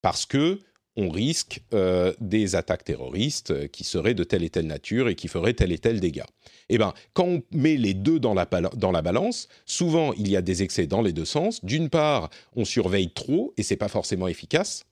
parce 0.00 0.26
que 0.26 0.60
on 0.96 1.10
risque 1.10 1.60
euh, 1.74 2.12
des 2.20 2.56
attaques 2.56 2.84
terroristes 2.84 3.50
euh, 3.50 3.66
qui 3.66 3.84
seraient 3.84 4.14
de 4.14 4.24
telle 4.24 4.42
et 4.42 4.50
telle 4.50 4.66
nature 4.66 5.08
et 5.08 5.14
qui 5.14 5.28
feraient 5.28 5.52
tel 5.52 5.72
et 5.72 5.78
tel 5.78 6.00
dégât. 6.00 6.26
Eh 6.68 6.78
bien, 6.78 6.94
quand 7.12 7.26
on 7.26 7.42
met 7.52 7.76
les 7.76 7.94
deux 7.94 8.18
dans 8.18 8.34
la, 8.34 8.46
balance, 8.46 9.48
souvent 9.66 10.12
il 10.14 10.28
y 10.28 10.36
a 10.36 10.42
des 10.42 10.62
excès 10.62 10.86
dans 10.86 11.02
les 11.02 11.12
deux 11.12 11.24
sens. 11.24 11.64
D'une 11.64 11.90
part, 11.90 12.30
on 12.54 12.64
surveille 12.64 13.10
trop 13.10 13.52
et 13.56 13.62
c'est 13.62 13.76
pas 13.76 13.88
forcément 13.88 14.26
efficace. 14.26 14.84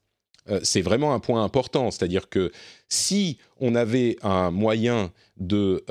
Euh, 0.50 0.60
c'est 0.62 0.82
vraiment 0.82 1.14
un 1.14 1.20
point 1.20 1.42
important. 1.42 1.90
C'est-à-dire 1.90 2.28
que 2.28 2.52
si 2.88 3.38
on 3.58 3.74
avait 3.74 4.16
un 4.22 4.50
moyen 4.50 5.10
de... 5.38 5.84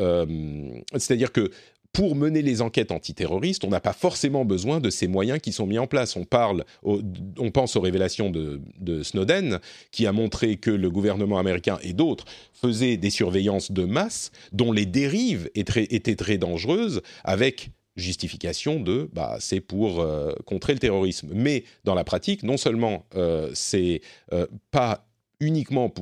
C'est-à-dire 0.93 1.31
que 1.31 1.49
pour 1.93 2.15
mener 2.15 2.41
les 2.41 2.61
enquêtes 2.61 2.91
antiterroristes, 2.91 3.63
on 3.63 3.69
n'a 3.69 3.79
pas 3.79 3.93
forcément 3.93 4.45
besoin 4.45 4.79
de 4.79 4.89
ces 4.89 5.07
moyens 5.07 5.39
qui 5.39 5.51
sont 5.51 5.67
mis 5.67 5.77
en 5.77 5.85
place. 5.85 6.15
On 6.15 6.25
parle, 6.25 6.65
on 6.83 7.51
pense 7.51 7.75
aux 7.75 7.81
révélations 7.81 8.31
de, 8.31 9.03
Snowden, 9.03 9.59
qui 9.91 10.07
a 10.07 10.11
montré 10.11 10.57
que 10.57 10.71
le 10.71 10.89
gouvernement 10.89 11.37
américain 11.37 11.77
et 11.83 11.93
d'autres 11.93 12.25
faisaient 12.53 12.97
des 12.97 13.11
surveillances 13.11 13.71
de 13.71 13.85
masse, 13.85 14.31
dont 14.51 14.71
les 14.71 14.87
dérives 14.87 15.49
étaient 15.53 16.15
très 16.15 16.37
dangereuses, 16.39 17.01
avec 17.23 17.69
justification 17.95 18.79
de 18.79 19.07
bah, 19.13 19.37
c'est 19.39 19.61
pour 19.61 20.01
euh, 20.01 20.33
contrer 20.45 20.73
le 20.73 20.79
terrorisme. 20.79 21.29
Mais 21.33 21.63
dans 21.83 21.93
la 21.93 22.03
pratique, 22.03 22.41
non 22.41 22.57
seulement 22.57 23.05
euh, 23.15 23.51
c'est 23.53 24.01
euh, 24.31 24.47
pas 24.71 25.05
uniquement 25.39 25.93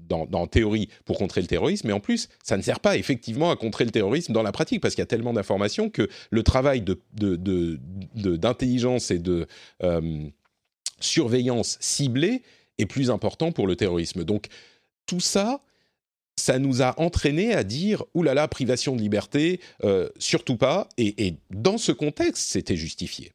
dans, 0.00 0.46
théorie 0.46 0.88
pour 1.04 1.18
contrer 1.18 1.40
le 1.40 1.46
terrorisme, 1.46 1.86
mais 1.88 1.92
en 1.92 2.00
plus, 2.00 2.28
ça 2.42 2.56
ne 2.56 2.62
sert 2.62 2.80
pas 2.80 2.96
effectivement 2.96 3.50
à 3.50 3.56
contrer 3.56 3.84
le 3.84 3.90
terrorisme 3.90 4.32
dans 4.32 4.42
la 4.42 4.52
pratique, 4.52 4.80
parce 4.80 4.94
qu'il 4.94 5.02
y 5.02 5.04
a 5.04 5.06
tellement 5.06 5.32
d'informations 5.32 5.90
que 5.90 6.08
le 6.30 6.42
travail 6.42 6.82
d'intelligence 8.14 9.10
et 9.10 9.18
de 9.18 9.46
surveillance 11.00 11.78
ciblée 11.80 12.42
est 12.78 12.86
plus 12.86 13.10
important 13.10 13.52
pour 13.52 13.66
le 13.66 13.76
terrorisme. 13.76 14.24
Donc 14.24 14.46
tout 15.06 15.20
ça, 15.20 15.60
ça 16.36 16.58
nous 16.58 16.82
a 16.82 16.98
entraîné 17.00 17.54
à 17.54 17.64
dire 17.64 18.04
oulala, 18.14 18.48
privation 18.48 18.96
de 18.96 19.00
liberté, 19.00 19.60
euh, 19.84 20.08
surtout 20.18 20.56
pas. 20.56 20.88
Et, 20.96 21.34
dans 21.50 21.78
ce 21.78 21.92
contexte, 21.92 22.50
c'était 22.50 22.76
justifié. 22.76 23.32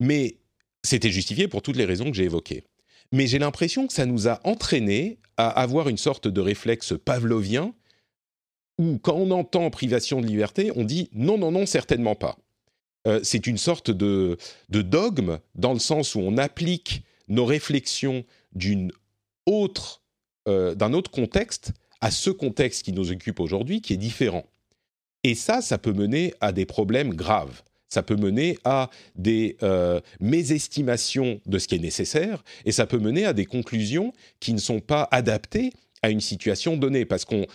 Mais 0.00 0.36
c'était 0.82 1.10
justifié 1.10 1.48
pour 1.48 1.62
toutes 1.62 1.76
les 1.76 1.84
raisons 1.84 2.10
que 2.10 2.16
j'ai 2.16 2.24
évoquées. 2.24 2.64
Mais 3.12 3.26
j'ai 3.26 3.38
l'impression 3.38 3.86
que 3.86 3.92
ça 3.92 4.06
nous 4.06 4.28
a 4.28 4.40
entraîné 4.44 5.18
à 5.48 5.48
avoir 5.48 5.88
une 5.88 5.96
sorte 5.96 6.28
de 6.28 6.40
réflexe 6.40 6.94
pavlovien 7.04 7.72
où, 8.78 8.98
quand 8.98 9.14
on 9.14 9.30
entend 9.30 9.70
privation 9.70 10.20
de 10.20 10.26
liberté, 10.26 10.70
on 10.76 10.84
dit 10.84 11.08
non, 11.12 11.38
non, 11.38 11.50
non, 11.50 11.66
certainement 11.66 12.14
pas. 12.14 12.36
Euh, 13.06 13.20
c'est 13.22 13.46
une 13.46 13.58
sorte 13.58 13.90
de, 13.90 14.36
de 14.68 14.82
dogme 14.82 15.38
dans 15.54 15.72
le 15.72 15.78
sens 15.78 16.14
où 16.14 16.20
on 16.20 16.36
applique 16.36 17.02
nos 17.28 17.44
réflexions 17.44 18.24
d'une 18.52 18.92
autre, 19.46 20.02
euh, 20.48 20.74
d'un 20.74 20.92
autre 20.92 21.10
contexte 21.10 21.72
à 22.00 22.10
ce 22.10 22.30
contexte 22.30 22.82
qui 22.82 22.92
nous 22.92 23.10
occupe 23.10 23.40
aujourd'hui, 23.40 23.80
qui 23.80 23.94
est 23.94 23.98
différent. 23.98 24.44
Et 25.24 25.34
ça, 25.34 25.60
ça 25.60 25.78
peut 25.78 25.92
mener 25.92 26.34
à 26.40 26.52
des 26.52 26.66
problèmes 26.66 27.14
graves. 27.14 27.62
Ça 27.90 28.04
peut 28.04 28.16
mener 28.16 28.56
à 28.64 28.88
des 29.16 29.56
euh, 29.62 30.00
mésestimations 30.20 31.40
de 31.46 31.58
ce 31.58 31.66
qui 31.66 31.74
est 31.74 31.80
nécessaire, 31.80 32.44
et 32.64 32.72
ça 32.72 32.86
peut 32.86 32.98
mener 32.98 33.26
à 33.26 33.32
des 33.32 33.46
conclusions 33.46 34.12
qui 34.38 34.54
ne 34.54 34.58
sont 34.58 34.80
pas 34.80 35.08
adaptées 35.10 35.72
à 36.02 36.10
une 36.10 36.20
situation 36.20 36.76
donnée, 36.76 37.04
parce 37.04 37.24
qu'on 37.24 37.46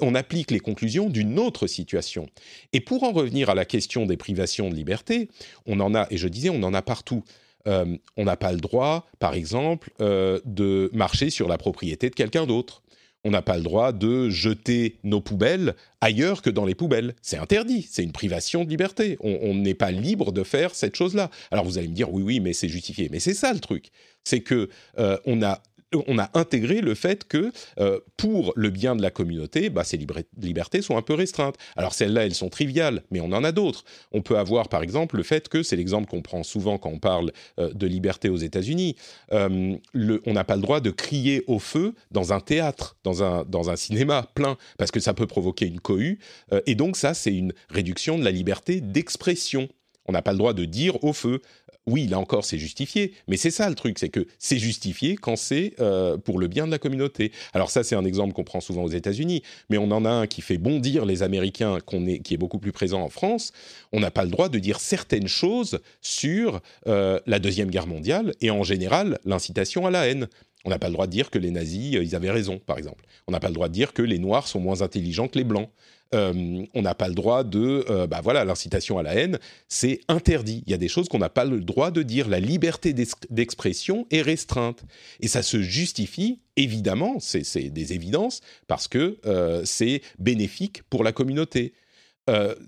on 0.00 0.14
applique 0.14 0.50
les 0.50 0.60
conclusions 0.60 1.08
d'une 1.08 1.38
autre 1.38 1.66
situation. 1.66 2.28
Et 2.72 2.80
pour 2.80 3.02
en 3.02 3.12
revenir 3.12 3.50
à 3.50 3.54
la 3.54 3.64
question 3.64 4.06
des 4.06 4.16
privations 4.16 4.68
de 4.68 4.74
liberté, 4.74 5.28
on 5.64 5.80
en 5.80 5.94
a, 5.94 6.06
et 6.10 6.18
je 6.18 6.28
disais, 6.28 6.50
on 6.50 6.62
en 6.62 6.74
a 6.74 6.82
partout. 6.82 7.24
Euh, 7.66 7.96
on 8.16 8.24
n'a 8.24 8.36
pas 8.36 8.52
le 8.52 8.60
droit, 8.60 9.06
par 9.18 9.34
exemple, 9.34 9.90
euh, 10.00 10.38
de 10.44 10.88
marcher 10.92 11.30
sur 11.30 11.48
la 11.48 11.58
propriété 11.58 12.10
de 12.10 12.14
quelqu'un 12.14 12.46
d'autre 12.46 12.82
on 13.26 13.30
n'a 13.30 13.42
pas 13.42 13.56
le 13.56 13.64
droit 13.64 13.90
de 13.90 14.30
jeter 14.30 14.98
nos 15.02 15.20
poubelles 15.20 15.74
ailleurs 16.00 16.42
que 16.42 16.50
dans 16.50 16.64
les 16.64 16.76
poubelles. 16.76 17.16
C'est 17.22 17.38
interdit, 17.38 17.84
c'est 17.90 18.04
une 18.04 18.12
privation 18.12 18.62
de 18.62 18.70
liberté. 18.70 19.18
On 19.20 19.52
n'est 19.52 19.74
pas 19.74 19.90
libre 19.90 20.30
de 20.30 20.44
faire 20.44 20.76
cette 20.76 20.94
chose-là. 20.94 21.28
Alors 21.50 21.64
vous 21.64 21.76
allez 21.76 21.88
me 21.88 21.94
dire 21.94 22.12
oui, 22.12 22.22
oui, 22.22 22.38
mais 22.38 22.52
c'est 22.52 22.68
justifié. 22.68 23.08
Mais 23.10 23.18
c'est 23.18 23.34
ça 23.34 23.52
le 23.52 23.58
truc, 23.58 23.90
c'est 24.22 24.40
que 24.40 24.68
euh, 25.00 25.18
on 25.26 25.42
a 25.42 25.60
on 25.94 26.18
a 26.18 26.30
intégré 26.34 26.80
le 26.80 26.94
fait 26.94 27.26
que 27.26 27.52
euh, 27.78 28.00
pour 28.16 28.52
le 28.56 28.70
bien 28.70 28.96
de 28.96 29.02
la 29.02 29.10
communauté, 29.10 29.70
bah, 29.70 29.84
ces 29.84 29.98
libertés 30.36 30.82
sont 30.82 30.96
un 30.96 31.02
peu 31.02 31.14
restreintes. 31.14 31.56
Alors 31.76 31.94
celles-là, 31.94 32.26
elles 32.26 32.34
sont 32.34 32.48
triviales, 32.48 33.02
mais 33.10 33.20
on 33.20 33.32
en 33.32 33.44
a 33.44 33.52
d'autres. 33.52 33.84
On 34.12 34.22
peut 34.22 34.38
avoir 34.38 34.68
par 34.68 34.82
exemple 34.82 35.16
le 35.16 35.22
fait 35.22 35.48
que, 35.48 35.62
c'est 35.62 35.76
l'exemple 35.76 36.08
qu'on 36.08 36.22
prend 36.22 36.42
souvent 36.42 36.78
quand 36.78 36.90
on 36.90 36.98
parle 36.98 37.32
euh, 37.58 37.72
de 37.72 37.86
liberté 37.86 38.28
aux 38.28 38.36
États-Unis, 38.36 38.96
euh, 39.32 39.76
on 39.94 40.32
n'a 40.32 40.44
pas 40.44 40.56
le 40.56 40.62
droit 40.62 40.80
de 40.80 40.90
crier 40.90 41.44
au 41.46 41.58
feu 41.58 41.94
dans 42.10 42.32
un 42.32 42.40
théâtre, 42.40 42.96
dans 43.04 43.22
un, 43.22 43.44
dans 43.44 43.70
un 43.70 43.76
cinéma 43.76 44.28
plein, 44.34 44.56
parce 44.78 44.90
que 44.90 45.00
ça 45.00 45.14
peut 45.14 45.26
provoquer 45.26 45.66
une 45.66 45.80
cohue. 45.80 46.18
et 46.66 46.74
donc 46.74 46.96
ça, 46.96 47.14
c'est 47.14 47.34
une 47.34 47.52
réduction 47.70 48.18
de 48.18 48.24
la 48.24 48.30
liberté 48.30 48.80
d'expression. 48.80 49.68
On 50.08 50.12
n'a 50.12 50.22
pas 50.22 50.32
le 50.32 50.38
droit 50.38 50.52
de 50.52 50.64
dire 50.64 51.02
au 51.02 51.12
feu 51.12 51.40
oui, 51.88 52.08
là 52.08 52.18
encore, 52.18 52.44
c'est 52.44 52.58
justifié, 52.58 53.12
mais 53.28 53.36
c'est 53.36 53.52
ça 53.52 53.68
le 53.68 53.76
truc, 53.76 53.98
c'est 54.00 54.08
que 54.08 54.26
c'est 54.40 54.58
justifié 54.58 55.14
quand 55.16 55.36
c'est 55.36 55.74
euh, 55.78 56.16
pour 56.16 56.40
le 56.40 56.48
bien 56.48 56.66
de 56.66 56.72
la 56.72 56.78
communauté. 56.78 57.30
Alors 57.54 57.70
ça, 57.70 57.84
c'est 57.84 57.94
un 57.94 58.04
exemple 58.04 58.32
qu'on 58.32 58.42
prend 58.42 58.60
souvent 58.60 58.82
aux 58.82 58.90
États-Unis, 58.90 59.42
mais 59.70 59.78
on 59.78 59.92
en 59.92 60.04
a 60.04 60.10
un 60.10 60.26
qui 60.26 60.42
fait 60.42 60.58
bondir 60.58 61.04
les 61.04 61.22
Américains, 61.22 61.78
qui 62.24 62.34
est 62.34 62.38
beaucoup 62.38 62.58
plus 62.58 62.72
présent 62.72 63.02
en 63.02 63.08
France. 63.08 63.52
On 63.92 64.00
n'a 64.00 64.10
pas 64.10 64.24
le 64.24 64.30
droit 64.30 64.48
de 64.48 64.58
dire 64.58 64.80
certaines 64.80 65.28
choses 65.28 65.78
sur 66.00 66.60
euh, 66.88 67.20
la 67.26 67.38
Deuxième 67.38 67.70
Guerre 67.70 67.86
mondiale 67.86 68.34
et 68.40 68.50
en 68.50 68.64
général 68.64 69.20
l'incitation 69.24 69.86
à 69.86 69.92
la 69.92 70.08
haine. 70.08 70.26
On 70.66 70.70
n'a 70.70 70.80
pas 70.80 70.88
le 70.88 70.94
droit 70.94 71.06
de 71.06 71.12
dire 71.12 71.30
que 71.30 71.38
les 71.38 71.52
nazis, 71.52 71.94
euh, 71.94 72.02
ils 72.02 72.16
avaient 72.16 72.30
raison, 72.30 72.58
par 72.58 72.76
exemple. 72.76 73.04
On 73.28 73.32
n'a 73.32 73.38
pas 73.38 73.48
le 73.48 73.54
droit 73.54 73.68
de 73.68 73.72
dire 73.72 73.92
que 73.92 74.02
les 74.02 74.18
noirs 74.18 74.48
sont 74.48 74.60
moins 74.60 74.82
intelligents 74.82 75.28
que 75.28 75.38
les 75.38 75.44
blancs. 75.44 75.70
Euh, 76.14 76.64
on 76.74 76.82
n'a 76.82 76.94
pas 76.94 77.08
le 77.08 77.14
droit 77.14 77.44
de, 77.44 77.84
euh, 77.88 78.06
bah 78.08 78.20
voilà, 78.22 78.44
l'incitation 78.44 78.98
à 78.98 79.04
la 79.04 79.14
haine, 79.14 79.38
c'est 79.68 80.00
interdit. 80.08 80.64
Il 80.66 80.72
y 80.72 80.74
a 80.74 80.78
des 80.78 80.88
choses 80.88 81.08
qu'on 81.08 81.18
n'a 81.18 81.28
pas 81.28 81.44
le 81.44 81.60
droit 81.60 81.92
de 81.92 82.02
dire. 82.02 82.28
La 82.28 82.40
liberté 82.40 82.92
d'expression 83.30 84.06
est 84.10 84.22
restreinte. 84.22 84.84
Et 85.20 85.28
ça 85.28 85.42
se 85.42 85.62
justifie, 85.62 86.40
évidemment, 86.56 87.18
c'est 87.20 87.70
des 87.70 87.92
évidences, 87.92 88.40
parce 88.66 88.88
que 88.88 89.18
c'est 89.64 90.02
bénéfique 90.18 90.82
pour 90.90 91.04
la 91.04 91.12
communauté. 91.12 91.74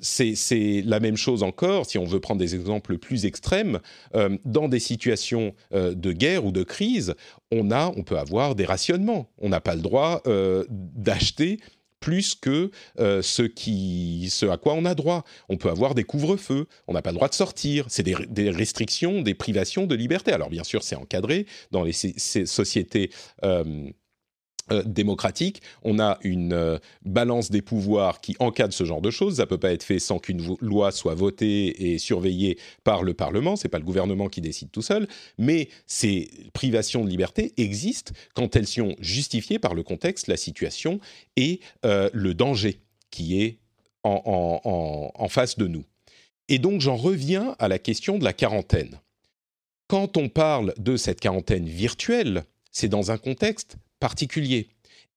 C'est 0.00 0.82
la 0.84 1.00
même 1.00 1.16
chose 1.16 1.42
encore, 1.42 1.86
si 1.86 1.98
on 1.98 2.04
veut 2.04 2.20
prendre 2.20 2.40
des 2.40 2.54
exemples 2.54 2.98
plus 2.98 3.26
extrêmes, 3.26 3.80
dans 4.44 4.68
des 4.68 4.80
situations 4.80 5.54
de 5.72 6.12
guerre 6.12 6.44
ou 6.44 6.52
de 6.52 6.62
crise, 6.62 7.14
on, 7.50 7.70
a, 7.70 7.92
on 7.96 8.02
peut 8.02 8.18
avoir 8.18 8.54
des 8.54 8.64
rationnements. 8.64 9.30
On 9.38 9.48
n'a 9.48 9.60
pas 9.60 9.74
le 9.74 9.82
droit 9.82 10.22
d'acheter 10.68 11.58
plus 12.00 12.34
que 12.34 12.70
euh, 13.00 13.22
ce, 13.22 14.46
à 14.48 14.56
quoi 14.56 14.74
on 14.74 14.84
a 14.84 14.94
droit. 14.94 15.24
On 15.48 15.56
peut 15.56 15.70
avoir 15.70 15.94
des 15.94 16.04
couvre-feux, 16.04 16.66
on 16.86 16.92
n'a 16.92 17.02
pas 17.02 17.10
le 17.10 17.16
droit 17.16 17.28
de 17.28 17.34
sortir, 17.34 17.86
c'est 17.88 18.02
des, 18.02 18.50
restrictions, 18.50 19.22
des 19.22 19.34
privations 19.34 19.86
de 19.86 19.94
liberté. 19.94 20.32
Alors 20.32 20.50
bien 20.50 20.64
sûr, 20.64 20.82
c'est 20.82 20.96
encadré 20.96 21.46
dans 21.70 21.82
les 21.82 21.92
sociétés 21.92 23.10
euh, 24.70 24.82
démocratique, 24.84 25.62
on 25.82 25.98
a 25.98 26.18
une 26.22 26.52
euh, 26.52 26.78
balance 27.04 27.50
des 27.50 27.62
pouvoirs 27.62 28.20
qui 28.20 28.36
encadre 28.38 28.72
ce 28.72 28.84
genre 28.84 29.00
de 29.00 29.10
choses. 29.10 29.36
Ça 29.36 29.46
peut 29.46 29.58
pas 29.58 29.72
être 29.72 29.82
fait 29.82 29.98
sans 29.98 30.18
qu'une 30.18 30.56
loi 30.60 30.90
soit 30.92 31.14
votée 31.14 31.92
et 31.92 31.98
surveillée 31.98 32.58
par 32.84 33.02
le 33.02 33.14
Parlement. 33.14 33.56
C'est 33.56 33.68
pas 33.68 33.78
le 33.78 33.84
gouvernement 33.84 34.28
qui 34.28 34.40
décide 34.40 34.70
tout 34.70 34.82
seul, 34.82 35.08
mais 35.38 35.68
ces 35.86 36.30
privations 36.52 37.04
de 37.04 37.10
liberté 37.10 37.52
existent 37.56 38.12
quand 38.34 38.56
elles 38.56 38.66
sont 38.66 38.94
justifiées 39.00 39.58
par 39.58 39.74
le 39.74 39.82
contexte, 39.82 40.26
la 40.26 40.36
situation 40.36 41.00
et 41.36 41.60
euh, 41.84 42.10
le 42.12 42.34
danger 42.34 42.80
qui 43.10 43.40
est 43.42 43.58
en 44.04 45.28
face 45.28 45.58
de 45.58 45.66
nous. 45.66 45.84
Et 46.48 46.58
donc 46.58 46.80
j'en 46.80 46.96
reviens 46.96 47.54
à 47.58 47.68
la 47.68 47.78
question 47.78 48.18
de 48.18 48.24
la 48.24 48.32
quarantaine. 48.32 49.00
Quand 49.86 50.16
on 50.16 50.28
parle 50.28 50.74
de 50.78 50.96
cette 50.96 51.20
quarantaine 51.20 51.66
virtuelle, 51.66 52.44
c'est 52.70 52.88
dans 52.88 53.10
un 53.10 53.18
contexte 53.18 53.76
particulier. 54.00 54.68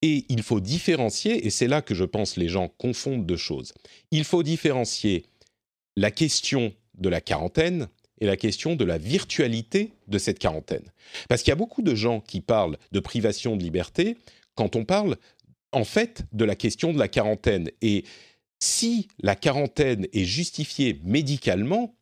Et 0.02 0.26
il 0.30 0.42
faut 0.42 0.60
différencier, 0.60 1.46
et 1.46 1.50
c'est 1.50 1.68
là 1.68 1.82
que 1.82 1.94
je 1.94 2.04
pense 2.04 2.36
les 2.36 2.50
gens 2.50 2.70
confondent 2.70 3.26
deux 3.26 3.38
choses. 3.38 3.74
Il 4.10 4.24
faut 4.24 4.44
différencier 4.44 5.26
la 5.96 6.10
question 6.10 6.74
de 6.96 7.10
la 7.10 7.22
quarantaine 7.22 7.88
et 8.20 8.26
la 8.26 8.38
question 8.38 8.76
de 8.76 8.86
la 8.86 8.98
virtualité 8.98 9.94
de 10.08 10.18
cette 10.18 10.40
quarantaine. 10.40 10.92
Parce 11.28 11.42
qu'il 11.42 11.50
y 11.50 11.54
a 11.54 11.56
beaucoup 11.56 11.82
de 11.82 11.96
gens 11.96 12.20
qui 12.20 12.42
parlent 12.42 12.78
de 12.92 13.00
privation 13.00 13.56
de 13.56 13.64
liberté 13.64 14.18
quand 14.56 14.76
on 14.76 14.86
parle 14.86 15.18
en 15.72 15.84
fait 15.84 16.24
de 16.32 16.46
la 16.46 16.56
question 16.56 16.94
de 16.94 17.00
la 17.00 17.08
quarantaine. 17.08 17.70
Et 17.82 18.06
si 18.60 19.08
la 19.22 19.36
quarantaine 19.36 20.08
est 20.14 20.26
justifiée 20.26 21.00
médicalement, 21.04 21.96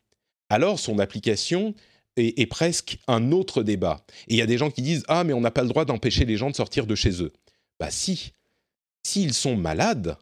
alors 0.49 0.79
son 0.79 0.99
application 0.99 1.73
est, 2.19 2.45
presque 2.45 2.97
un 3.07 3.31
autre 3.31 3.63
débat. 3.63 4.05
Et 4.27 4.35
il 4.35 4.37
y 4.37 4.41
a 4.41 4.45
des 4.45 4.57
gens 4.57 4.71
qui 4.71 4.81
disent 4.81 5.03
Ah, 5.07 5.23
mais 5.23 5.33
on 5.33 5.41
n'a 5.41 5.51
pas 5.51 5.63
le 5.63 5.69
droit 5.69 5.85
d'empêcher 5.85 6.25
les 6.25 6.37
gens 6.37 6.49
de 6.49 6.55
sortir 6.55 6.85
de 6.85 6.95
chez 6.95 7.21
eux. 7.23 7.33
Bah 7.79 7.91
si. 7.91 8.33
S'ils 9.03 9.33
sont 9.33 9.55
malades 9.55 10.17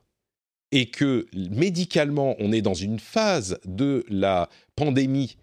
et 0.72 0.89
que 0.89 1.25
médicalement 1.34 2.36
on 2.39 2.51
est 2.51 2.62
dans 2.62 2.74
une 2.74 3.00
phase 3.00 3.60
de 3.66 4.06
la 4.10 4.50
pandémie 4.75 5.38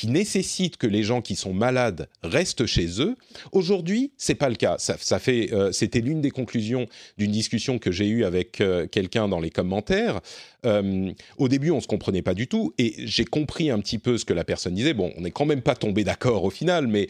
qui 0.00 0.08
nécessite 0.08 0.78
que 0.78 0.86
les 0.86 1.02
gens 1.02 1.20
qui 1.20 1.36
sont 1.36 1.52
malades 1.52 2.08
restent 2.22 2.64
chez 2.64 3.02
eux. 3.02 3.16
Aujourd'hui, 3.52 4.12
c'est 4.16 4.34
pas 4.34 4.48
le 4.48 4.54
cas. 4.54 4.76
Ça, 4.78 5.18
fait, 5.18 5.52
euh, 5.52 5.72
c'était 5.72 6.00
l'une 6.00 6.22
des 6.22 6.30
conclusions 6.30 6.86
d'une 7.18 7.30
discussion 7.30 7.78
que 7.78 7.92
j'ai 7.92 8.06
eue 8.06 8.24
avec 8.24 8.62
euh, 8.62 8.86
quelqu'un 8.86 9.28
dans 9.28 9.40
les 9.40 9.50
commentaires. 9.50 10.22
Euh, 10.64 11.12
au 11.36 11.48
début, 11.48 11.70
on 11.70 11.82
se 11.82 11.86
comprenait 11.86 12.22
pas 12.22 12.32
du 12.32 12.46
tout, 12.48 12.72
et 12.78 12.94
j'ai 13.00 13.26
compris 13.26 13.68
un 13.68 13.78
petit 13.78 13.98
peu 13.98 14.16
ce 14.16 14.24
que 14.24 14.32
la 14.32 14.42
personne 14.42 14.72
disait. 14.72 14.94
Bon, 14.94 15.12
on 15.18 15.20
n'est 15.20 15.32
quand 15.32 15.44
même 15.44 15.60
pas 15.60 15.74
tombé 15.74 16.02
d'accord 16.02 16.44
au 16.44 16.50
final, 16.50 16.86
mais 16.86 17.06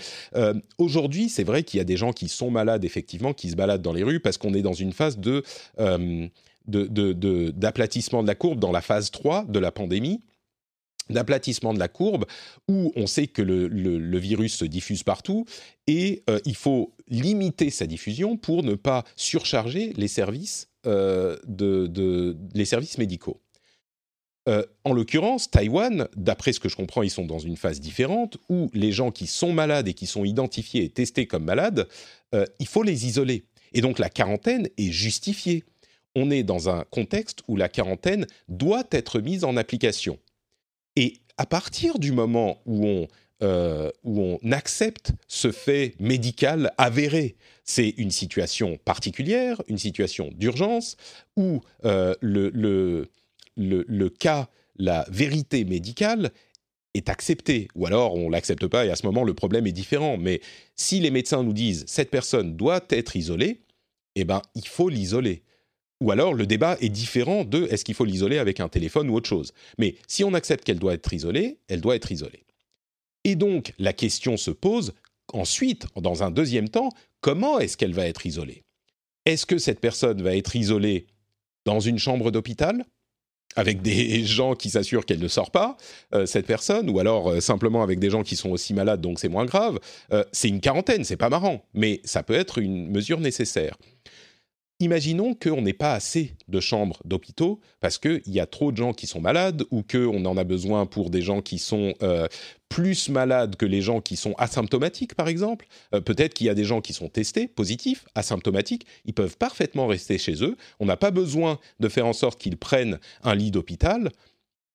aujourd'hui, 0.76 1.28
c'est 1.28 1.44
vrai 1.44 1.62
qu'il 1.62 1.78
y 1.78 1.80
a 1.80 1.85
des 1.85 1.97
gens 1.97 2.12
qui 2.12 2.28
sont 2.28 2.50
malades 2.50 2.85
effectivement, 2.85 3.32
qui 3.32 3.50
se 3.50 3.54
baladent 3.54 3.82
dans 3.82 3.92
les 3.92 4.02
rues 4.02 4.18
parce 4.18 4.37
qu'on 4.37 4.52
est 4.52 4.62
dans 4.62 4.73
une 4.73 4.92
phase 4.92 5.16
de 5.18 5.44
d'aplatissement 6.66 8.23
de, 8.23 8.26
de, 8.26 8.30
la 8.30 8.35
courbe 8.35 8.59
dans 8.59 8.73
la 8.73 8.80
phase 8.80 9.12
3 9.12 9.44
de 9.44 9.61
la 9.61 9.70
pandémie 9.70 10.20
d'aplatissement 11.11 11.75
de 11.75 11.79
la 11.79 11.88
courbe 11.88 12.25
où 12.69 12.93
on 12.97 13.07
sait 13.07 13.26
que 13.26 13.43
le, 13.43 14.19
virus 14.19 14.55
se 14.57 14.64
diffuse 14.64 15.02
partout 15.02 15.45
et 15.87 16.23
euh, 16.29 16.40
il 16.45 16.55
faut 16.55 16.95
limiter 17.09 17.71
sa 17.71 17.87
diffusion 17.87 18.37
pour 18.37 18.62
ne 18.62 18.75
pas 18.75 19.05
surcharger 19.17 19.93
les 19.97 20.09
services, 20.09 20.69
euh, 20.87 21.37
les 22.55 22.64
services 22.64 22.99
médicaux. 22.99 23.40
Euh, 24.49 24.64
en 24.85 24.93
l'occurrence, 24.93 25.50
Taïwan, 25.50 26.09
d'après 26.17 26.52
ce 26.52 26.61
que 26.61 26.69
je 26.69 26.76
comprends, 26.76 27.02
ils 27.02 27.11
sont 27.11 27.26
dans 27.26 27.38
une 27.38 27.57
phase 27.57 27.81
différente 27.81 28.38
où 28.49 28.71
les 28.73 28.93
gens 28.93 29.11
qui 29.11 29.26
sont 29.26 29.52
malades 29.52 29.88
et 29.88 29.95
qui 29.95 30.07
sont 30.07 30.25
identifiés 30.25 30.85
et 30.85 30.90
testés 30.90 31.26
comme 31.26 31.45
malades, 31.45 31.88
il 32.61 32.69
faut 32.69 32.85
les 32.85 33.07
isoler. 33.07 33.45
Et 33.73 33.81
donc 33.81 33.99
la 33.99 34.09
quarantaine 34.09 34.69
est 34.76 34.90
justifiée. 34.90 35.64
On 36.14 36.31
est 36.31 36.43
dans 36.43 36.69
un 36.69 36.85
contexte 36.90 37.40
où 37.49 37.57
la 37.57 37.69
quarantaine 37.69 38.26
doit 38.49 38.85
être 38.90 39.21
mise 39.21 39.45
en 39.45 39.57
application. 39.57 40.19
Et 40.97 41.14
à 41.37 41.47
partir 41.47 41.99
du 41.99 42.12
moment 42.12 42.61
où 42.66 42.87
on, 42.87 43.09
euh, 43.42 43.90
où 44.04 44.20
on 44.20 44.52
accepte 44.52 45.12
ce 45.26 45.50
fait 45.50 45.94
médical 45.99 46.73
avéré, 46.76 47.37
c'est 47.64 47.94
une 47.97 48.11
situation 48.11 48.78
particulière, 48.85 49.62
une 49.68 49.78
situation 49.78 50.30
d'urgence, 50.35 50.97
où 51.37 51.61
euh, 51.85 52.14
le, 52.20 52.50
le, 52.50 53.09
le, 53.56 54.09
cas, 54.11 54.49
la 54.76 55.06
vérité 55.11 55.64
médicale 55.64 56.32
est 56.94 57.09
acceptée, 57.09 57.68
ou 57.75 57.87
alors 57.87 58.14
on 58.14 58.28
l'accepte 58.28 58.66
pas 58.66 58.85
et 58.85 58.90
à 58.90 58.97
ce 58.97 59.06
moment 59.06 59.25
le 59.25 59.35
problème 59.35 59.66
est 59.66 59.73
différent. 59.73 60.18
Mais 60.18 60.40
si 60.75 61.00
les 61.00 61.11
médecins 61.11 61.42
nous 61.42 61.52
disent 61.52 61.85
cette 61.87 62.11
personne 62.11 62.56
doit 62.56 62.85
être 62.90 63.16
isolée, 63.16 63.61
eh 64.16 64.25
ben 64.25 64.42
il 64.54 64.66
faut 64.66 64.88
l'isoler. 64.88 65.42
Ou 66.00 66.11
alors 66.11 66.35
le 66.35 66.47
débat 66.47 66.76
est 66.80 66.88
différent 66.88 67.45
de 67.45 67.66
est-ce 67.71 67.85
qu'il 67.85 67.95
faut 67.95 68.04
l'isoler 68.04 68.38
avec 68.38 68.61
un 68.61 68.69
téléphone 68.69 69.11
ou 69.11 69.14
autre 69.14 69.28
chose. 69.28 69.52
Mais 69.78 69.97
si 70.07 70.25
on 70.25 70.35
accepte 70.35 70.64
qu'elle 70.64 70.78
doit 70.78 70.95
être 70.95 71.12
isolée, 71.12 71.59
elle 71.69 71.80
doit 71.80 71.97
être 71.97 72.11
isolée. 72.11 72.45
Et 73.25 73.35
donc 73.35 73.75
la 73.78 73.92
question 73.92 74.37
se 74.37 74.50
pose 74.50 74.95
ensuite, 75.33 75.87
dans 75.97 76.23
un 76.23 76.30
deuxième 76.30 76.69
temps, 76.69 76.90
comment 77.21 77.59
est-ce 77.59 77.76
qu'elle 77.76 77.95
va 77.95 78.07
être 78.07 78.26
isolée? 78.26 78.64
Est-ce 79.26 79.47
que 79.47 79.59
cette 79.59 79.80
personne 79.80 80.23
va 80.23 80.35
être 80.35 80.57
isolée 80.57 81.07
dans 81.64 81.80
une 81.80 81.99
chambre 81.99 82.30
d'hôpital 82.30 82.85
avec 83.57 83.83
des 83.83 84.25
gens 84.25 84.54
qui 84.54 84.71
s'assurent 84.71 85.04
qu'elle 85.04 85.21
ne 85.21 85.28
sort 85.28 85.50
pas, 85.50 85.76
euh, 86.14 86.25
cette 86.25 86.47
personne, 86.47 86.88
ou 86.88 86.99
alors 86.99 87.28
euh, 87.28 87.40
simplement 87.40 87.83
avec 87.83 87.99
des 87.99 88.09
gens 88.09 88.23
qui 88.23 88.37
sont 88.37 88.50
aussi 88.50 88.75
malades, 88.75 89.00
donc 89.00 89.19
c'est 89.19 89.28
moins 89.28 89.45
grave? 89.45 89.78
Euh, 90.12 90.25
c'est 90.33 90.49
une 90.49 90.61
quarantaine, 90.61 91.04
c'est 91.04 91.16
pas 91.16 91.28
marrant, 91.28 91.64
mais 91.75 92.00
ça 92.04 92.23
peut 92.23 92.35
être 92.35 92.59
une 92.59 92.88
mesure 92.88 93.21
nécessaire 93.21 93.76
imaginons 94.80 95.34
qu'on 95.34 95.62
n'ait 95.62 95.72
pas 95.72 95.92
assez 95.92 96.34
de 96.49 96.58
chambres 96.58 97.00
d'hôpitaux 97.04 97.60
parce 97.80 97.99
qu'il 97.99 98.22
y 98.26 98.40
a 98.40 98.46
trop 98.46 98.72
de 98.72 98.76
gens 98.76 98.92
qui 98.92 99.06
sont 99.06 99.20
malades 99.20 99.62
ou 99.71 99.82
qu'on 99.82 100.25
en 100.25 100.36
a 100.36 100.45
besoin 100.45 100.86
pour 100.86 101.10
des 101.10 101.23
gens 101.23 101.43
qui 101.43 101.58
sont 101.58 101.95
euh, 102.02 102.26
plus 102.71 103.08
malades 103.08 103.56
que 103.56 103.66
les 103.66 103.82
gens 103.82 104.00
qui 104.00 104.16
sont 104.16 104.32
asymptomatiques, 104.38 105.14
par 105.14 105.28
exemple. 105.28 105.66
Euh, 105.95 106.00
peut-être 106.00 106.34
qu'il 106.34 106.47
y 106.47 106.50
a 106.50 106.54
des 106.54 106.64
gens 106.64 106.80
qui 106.80 106.93
sont 106.95 107.08
testés, 107.08 107.47
positifs, 107.47 108.06
asymptomatiques. 108.14 108.86
Ils 109.04 109.12
peuvent 109.12 109.36
parfaitement 109.36 109.86
rester 109.86 110.19
chez 110.19 110.43
eux. 110.43 110.56
On 110.78 110.86
n'a 110.86 110.97
pas 110.97 111.10
besoin 111.10 111.58
de 111.80 111.88
faire 111.88 112.06
en 112.06 112.12
sorte 112.12 112.40
qu'ils 112.40 112.56
prennent 112.56 112.99
un 113.23 113.34
lit 113.34 113.50
d'hôpital 113.50 114.10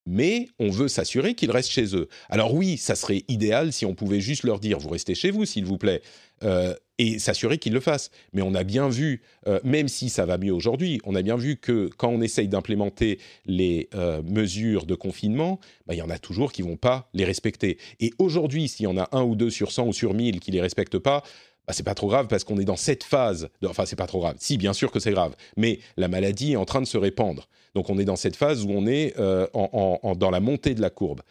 mais 0.05 0.47
on 0.59 0.69
veut 0.69 0.87
s'assurer 0.87 1.33
qu'ils 1.33 1.51
restent 1.51 1.71
chez 1.71 1.95
eux. 1.95 2.07
Alors 2.29 2.53
oui, 2.53 2.77
ça 2.77 2.95
serait 2.95 3.23
idéal 3.27 3.73
si 3.73 3.85
on 3.85 3.95
pouvait 3.95 4.21
juste 4.21 4.43
leur 4.43 4.59
dire, 4.59 4.79
vous 4.79 4.89
restez 4.89 5.15
chez 5.15 5.31
vous, 5.31 5.45
s'il 5.45 5.65
vous 5.65 5.77
plaît, 5.77 6.01
euh, 6.43 6.75
et 6.97 7.19
s'assurer 7.19 7.57
qu'ils 7.57 7.73
le 7.73 7.79
fassent. 7.79 8.11
Mais 8.33 8.41
on 8.41 8.53
a 8.53 8.63
bien 8.63 8.87
vu, 8.87 9.21
euh, 9.47 9.59
même 9.63 9.87
si 9.87 10.09
ça 10.09 10.25
va 10.25 10.37
mieux 10.37 10.53
aujourd'hui, 10.53 11.01
on 11.03 11.15
a 11.15 11.21
bien 11.21 11.35
vu 11.35 11.57
que 11.57 11.89
quand 11.97 12.09
on 12.09 12.21
essaye 12.21 12.47
d'implémenter 12.47 13.19
les 13.45 13.89
euh, 13.95 14.21
mesures 14.23 14.85
de 14.85 14.95
confinement, 14.95 15.59
bah, 15.87 15.93
il 15.93 15.97
y 15.97 16.01
en 16.01 16.09
a 16.09 16.19
toujours 16.19 16.51
qui 16.51 16.61
vont 16.61 16.77
pas 16.77 17.09
les 17.13 17.25
respecter. 17.25 17.77
Et 17.99 18.11
aujourd'hui, 18.17 18.67
s'il 18.67 18.85
y 18.85 18.87
en 18.87 18.97
a 18.97 19.09
un 19.11 19.23
ou 19.23 19.35
deux 19.35 19.49
sur 19.49 19.71
100 19.71 19.87
ou 19.87 19.93
sur 19.93 20.13
1000 20.13 20.39
qui 20.39 20.51
les 20.51 20.61
respectent 20.61 20.99
pas, 20.99 21.23
bah, 21.67 21.73
c'est 21.73 21.84
pas 21.84 21.95
trop 21.95 22.08
grave 22.08 22.28
parce 22.28 22.43
qu'on 22.43 22.58
est 22.60 22.65
dans 22.65 22.75
cette 22.75 23.04
phase. 23.04 23.49
De, 23.62 23.67
enfin, 23.67 23.86
c'est 23.86 23.95
pas 23.95 24.08
trop 24.08 24.19
grave. 24.19 24.36
Si, 24.39 24.58
bien 24.58 24.73
sûr 24.73 24.91
que 24.91 24.99
c'est 24.99 25.12
grave, 25.12 25.36
mais 25.58 25.80
la 25.97 26.08
maladie 26.08 26.54
est 26.54 26.58
en 26.58 26.65
train 26.65 26.82
de 26.82 26.88
se 26.88 26.97
répandre. 26.97 27.47
Donc, 27.73 27.89
on 27.89 27.97
est 27.97 28.06
dans 28.06 28.15
cette 28.15 28.36
phase 28.36 28.63
où 28.63 28.69
on 28.69 28.88
est 28.88 29.15
dans 29.17 30.32
la 30.32 30.39
montée 30.39 30.75
de 30.75 30.82
la 30.82 30.89
courbe. 30.89 31.21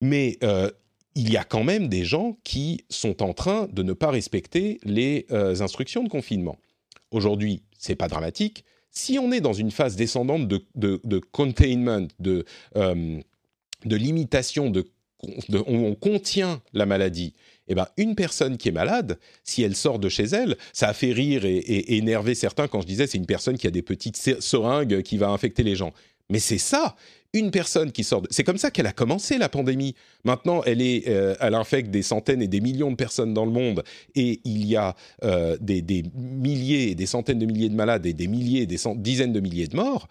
Mais 0.00 0.38
il 1.18 1.32
y 1.32 1.36
a 1.36 1.42
quand 1.42 1.64
même 1.64 1.88
des 1.88 2.04
gens 2.04 2.38
qui 2.44 2.84
sont 2.88 3.24
en 3.24 3.34
train 3.34 3.68
de 3.72 3.82
ne 3.82 3.92
pas 3.92 4.10
respecter 4.10 4.78
les 4.84 5.26
euh, 5.32 5.60
instructions 5.60 6.04
de 6.04 6.08
confinement. 6.08 6.58
Aujourd'hui, 7.10 7.62
c'est 7.76 7.96
pas 7.96 8.06
dramatique. 8.06 8.64
Si 8.92 9.18
on 9.18 9.32
est 9.32 9.40
dans 9.40 9.52
une 9.52 9.72
phase 9.72 9.96
descendante 9.96 10.46
de, 10.46 11.18
containment, 11.32 12.06
de, 12.20 12.44
euh, 12.76 13.20
de 13.84 13.96
limitation, 13.96 14.70
de, 14.70 14.88
on 15.66 15.96
contient 15.96 16.62
la 16.72 16.86
maladie, 16.86 17.34
eh 17.68 17.74
ben, 17.74 17.86
une 17.96 18.14
personne 18.14 18.56
qui 18.56 18.68
est 18.68 18.72
malade, 18.72 19.18
si 19.44 19.62
elle 19.62 19.76
sort 19.76 19.98
de 19.98 20.08
chez 20.08 20.24
elle, 20.24 20.56
ça 20.72 20.88
a 20.88 20.94
fait 20.94 21.12
rire 21.12 21.44
et, 21.44 21.96
énerver 21.96 22.34
certains 22.34 22.68
quand 22.68 22.80
je 22.80 22.86
disais 22.86 23.06
c'est 23.06 23.18
une 23.18 23.26
personne 23.26 23.58
qui 23.58 23.66
a 23.66 23.70
des 23.70 23.82
petites 23.82 24.16
seringues 24.40 25.02
qui 25.02 25.18
va 25.18 25.28
infecter 25.28 25.62
les 25.62 25.76
gens. 25.76 25.92
Mais 26.30 26.38
c'est 26.38 26.58
ça 26.58 26.96
une 27.34 27.50
personne 27.50 27.92
qui 27.92 28.04
sort. 28.04 28.22
C'est 28.30 28.44
comme 28.44 28.58
ça 28.58 28.70
qu'elle 28.70 28.86
a 28.86 28.92
commencé 28.92 29.36
la 29.38 29.48
pandémie. 29.48 29.94
Maintenant, 30.24 30.62
elle 30.64 30.80
est, 30.80 31.08
euh, 31.08 31.34
elle 31.40 31.54
infecte 31.54 31.90
des 31.90 32.02
centaines 32.02 32.40
et 32.40 32.48
des 32.48 32.60
millions 32.60 32.90
de 32.90 32.96
personnes 32.96 33.34
dans 33.34 33.44
le 33.44 33.50
monde, 33.50 33.84
et 34.14 34.40
il 34.44 34.64
y 34.66 34.76
a 34.76 34.96
euh, 35.24 35.56
des, 35.60 36.04
milliers, 36.14 36.94
des 36.94 37.06
centaines 37.06 37.38
de 37.38 37.46
milliers 37.46 37.68
de 37.68 37.74
malades 37.74 38.06
et 38.06 38.14
des 38.14 38.28
milliers, 38.28 38.66
des 38.66 38.78
dizaines 38.96 39.32
de 39.32 39.40
milliers 39.40 39.68
de 39.68 39.76
morts. 39.76 40.08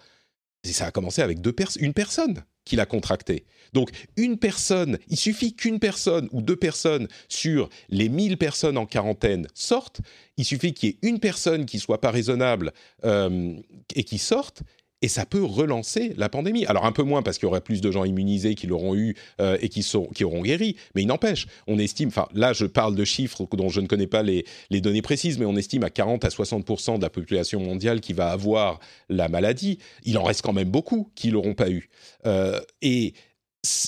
Ça 0.63 0.87
a 0.87 0.91
commencé 0.91 1.21
avec 1.21 1.41
deux 1.41 1.55
une 1.79 1.93
personne 1.93 2.43
qui 2.67 2.75
l'a 2.75 2.85
contracté. 2.85 3.45
Donc 3.73 3.89
une 4.17 4.37
personne, 4.37 4.99
il 5.07 5.17
suffit 5.17 5.55
qu'une 5.55 5.79
personne 5.79 6.27
ou 6.31 6.41
deux 6.41 6.55
personnes 6.55 7.07
sur 7.29 7.69
les 7.89 8.09
1000 8.09 8.37
personnes 8.37 8.77
en 8.77 8.85
quarantaine 8.85 9.47
sortent, 9.53 10.01
il 10.37 10.45
suffit 10.45 10.73
qu'il 10.73 10.89
y 10.89 10.91
ait 10.91 10.97
une 11.09 11.19
personne 11.19 11.65
qui 11.65 11.79
soit 11.79 12.01
pas 12.01 12.11
raisonnable 12.11 12.73
euh, 13.05 13.55
et 13.95 14.03
qui 14.03 14.17
sorte, 14.17 14.63
et 15.01 15.07
ça 15.07 15.25
peut 15.25 15.43
relancer 15.43 16.13
la 16.17 16.29
pandémie. 16.29 16.65
Alors 16.65 16.85
un 16.85 16.91
peu 16.91 17.03
moins 17.03 17.21
parce 17.21 17.37
qu'il 17.37 17.47
y 17.47 17.49
aurait 17.49 17.61
plus 17.61 17.81
de 17.81 17.91
gens 17.91 18.03
immunisés 18.03 18.55
qui 18.55 18.67
l'auront 18.67 18.95
eu 18.95 19.15
euh, 19.41 19.57
et 19.61 19.69
qui, 19.69 19.83
sont, 19.83 20.07
qui 20.07 20.23
auront 20.23 20.41
guéri, 20.41 20.75
mais 20.95 21.03
il 21.03 21.07
n'empêche, 21.07 21.47
on 21.67 21.77
estime, 21.77 22.09
enfin 22.09 22.27
là 22.33 22.53
je 22.53 22.65
parle 22.65 22.95
de 22.95 23.05
chiffres 23.05 23.47
dont 23.51 23.69
je 23.69 23.81
ne 23.81 23.87
connais 23.87 24.07
pas 24.07 24.23
les, 24.23 24.45
les 24.69 24.81
données 24.81 25.01
précises, 25.01 25.37
mais 25.37 25.45
on 25.45 25.55
estime 25.55 25.83
à 25.83 25.89
40 25.89 26.25
à 26.25 26.29
60% 26.29 26.97
de 26.97 27.01
la 27.01 27.09
population 27.09 27.59
mondiale 27.59 28.01
qui 28.01 28.13
va 28.13 28.31
avoir 28.31 28.79
la 29.09 29.29
maladie. 29.29 29.79
Il 30.03 30.17
en 30.17 30.23
reste 30.23 30.41
quand 30.41 30.53
même 30.53 30.69
beaucoup 30.69 31.11
qui 31.15 31.29
l'auront 31.29 31.53
pas 31.53 31.69
eu. 31.69 31.89
Euh, 32.25 32.59
et 32.81 33.13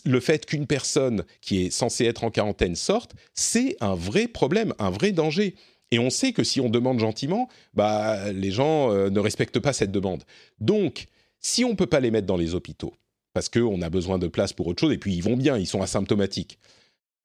le 0.05 0.19
fait 0.19 0.45
qu'une 0.45 0.67
personne 0.67 1.23
qui 1.41 1.65
est 1.65 1.69
censée 1.69 2.05
être 2.05 2.23
en 2.23 2.31
quarantaine 2.31 2.75
sorte, 2.75 3.13
c'est 3.33 3.75
un 3.81 3.95
vrai 3.95 4.27
problème, 4.27 4.73
un 4.79 4.89
vrai 4.89 5.11
danger. 5.11 5.55
Et 5.91 5.99
on 5.99 6.09
sait 6.09 6.33
que 6.33 6.43
si 6.43 6.61
on 6.61 6.69
demande 6.69 6.99
gentiment, 6.99 7.49
bah, 7.73 8.31
les 8.31 8.51
gens 8.51 8.91
euh, 8.91 9.09
ne 9.09 9.19
respectent 9.19 9.59
pas 9.59 9.73
cette 9.73 9.91
demande. 9.91 10.23
Donc, 10.59 11.07
si 11.39 11.65
on 11.65 11.69
ne 11.69 11.75
peut 11.75 11.87
pas 11.87 11.99
les 11.99 12.11
mettre 12.11 12.27
dans 12.27 12.37
les 12.37 12.53
hôpitaux, 12.53 12.93
parce 13.33 13.49
qu'on 13.49 13.81
a 13.81 13.89
besoin 13.89 14.19
de 14.19 14.27
place 14.27 14.53
pour 14.53 14.67
autre 14.67 14.81
chose, 14.81 14.93
et 14.93 14.97
puis 14.97 15.15
ils 15.15 15.23
vont 15.23 15.37
bien, 15.37 15.57
ils 15.57 15.67
sont 15.67 15.81
asymptomatiques, 15.81 16.59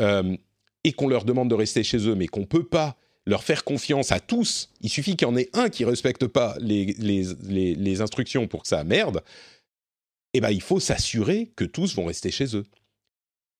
euh, 0.00 0.36
et 0.84 0.92
qu'on 0.92 1.08
leur 1.08 1.24
demande 1.24 1.50
de 1.50 1.54
rester 1.54 1.82
chez 1.82 2.08
eux, 2.08 2.14
mais 2.14 2.26
qu'on 2.26 2.40
ne 2.40 2.46
peut 2.46 2.64
pas 2.64 2.96
leur 3.26 3.42
faire 3.42 3.64
confiance 3.64 4.12
à 4.12 4.20
tous, 4.20 4.70
il 4.80 4.90
suffit 4.90 5.16
qu'il 5.16 5.26
y 5.26 5.30
en 5.30 5.36
ait 5.36 5.48
un 5.54 5.70
qui 5.70 5.82
ne 5.84 5.88
respecte 5.88 6.26
pas 6.26 6.56
les, 6.60 6.94
les, 6.98 8.00
instructions 8.02 8.46
pour 8.46 8.62
que 8.62 8.68
ça 8.68 8.84
merde, 8.84 9.22
eh 10.34 10.40
ben, 10.40 10.50
il 10.50 10.60
faut 10.60 10.80
s'assurer 10.80 11.50
que 11.56 11.64
tous 11.64 11.94
vont 11.94 12.04
rester 12.04 12.30
chez 12.30 12.54
eux. 12.56 12.66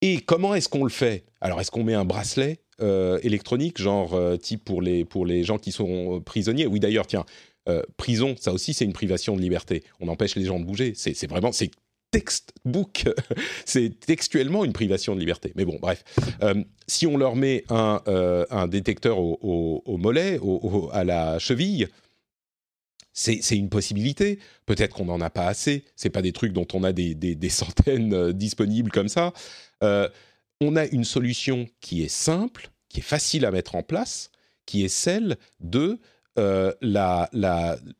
Et 0.03 0.21
comment 0.21 0.55
est-ce 0.55 0.69
qu'on 0.69 0.85
le 0.85 0.91
fait? 0.91 1.25
Alors, 1.41 1.61
est-ce 1.61 1.71
qu'on 1.71 1.85
met 1.85 1.95
un 1.95 2.05
bracelet? 2.05 2.61
Euh, 2.81 3.21
électronique, 3.23 3.81
genre 3.81 4.15
euh, 4.15 4.37
type 4.37 4.65
pour 4.65 4.83
les, 4.83 5.05
pour 5.05 5.27
les 5.27 5.45
gens 5.45 5.59
qui 5.59 5.71
sont 5.71 6.21
prisonniers. 6.21 6.67
Oui, 6.67 6.81
d'ailleurs, 6.81 7.07
tiens, 7.07 7.25
euh, 7.69 7.83
prison, 7.97 8.35
ça 8.39 8.53
aussi, 8.53 8.75
c'est 8.75 8.85
une 8.85 8.93
privation 8.93 9.37
de 9.37 9.41
liberté. 9.41 9.85
On 10.01 10.09
empêche 10.09 10.35
les 10.35 10.45
gens 10.45 10.59
de 10.59 10.65
bouger. 10.65 10.93
C'est 10.97 11.29
vraiment, 11.29 11.53
c'est 11.53 11.71
textbook, 12.11 13.09
c'est 13.65 13.91
textuellement 14.01 14.65
une 14.65 14.73
privation 14.73 15.15
de 15.15 15.21
liberté. 15.21 15.53
Mais 15.55 15.65
bon, 15.65 15.79
bref, 15.81 16.03
si 16.89 17.07
on 17.07 17.17
leur 17.17 17.37
met 17.37 17.65
un, 17.71 18.03
un 18.51 18.67
détecteur 18.67 19.19
au, 19.19 19.97
mollet, 19.99 20.41
à 20.93 21.05
la 21.05 21.39
cheville, 21.39 21.89
c'est 23.13 23.57
une 23.57 23.69
possibilité. 23.69 24.39
Peut-être 24.67 24.95
qu'on 24.95 25.07
n'en 25.07 25.21
a 25.21 25.31
pas 25.31 25.47
assez. 25.47 25.85
C'est 25.95 26.11
pas 26.11 26.23
des 26.23 26.33
trucs 26.33 26.53
dont 26.53 26.67
on 26.73 26.83
a 26.83 26.93
des, 26.93 27.15
des, 27.15 27.49
centaines 27.49 28.33
disponibles 28.33 28.91
comme 28.91 29.09
ça. 29.09 29.33
On 30.61 30.77
a 30.77 30.87
une 30.87 31.05
solution 31.05 31.67
qui 31.81 32.03
est 32.03 32.09
simple, 32.09 32.71
qui 32.89 33.01
est 33.01 33.05
facile 33.05 33.45
à 33.45 33.51
mettre 33.51 33.75
en 33.75 33.83
place, 33.83 34.31
qui 34.67 34.85
est 34.85 34.89
celle 34.89 35.37
de 35.61 35.99
euh, 36.39 36.73
la, 36.81 37.29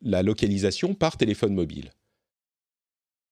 localisation 0.01 0.93
par 0.93 1.17
téléphone 1.17 1.53
mobile. 1.53 1.91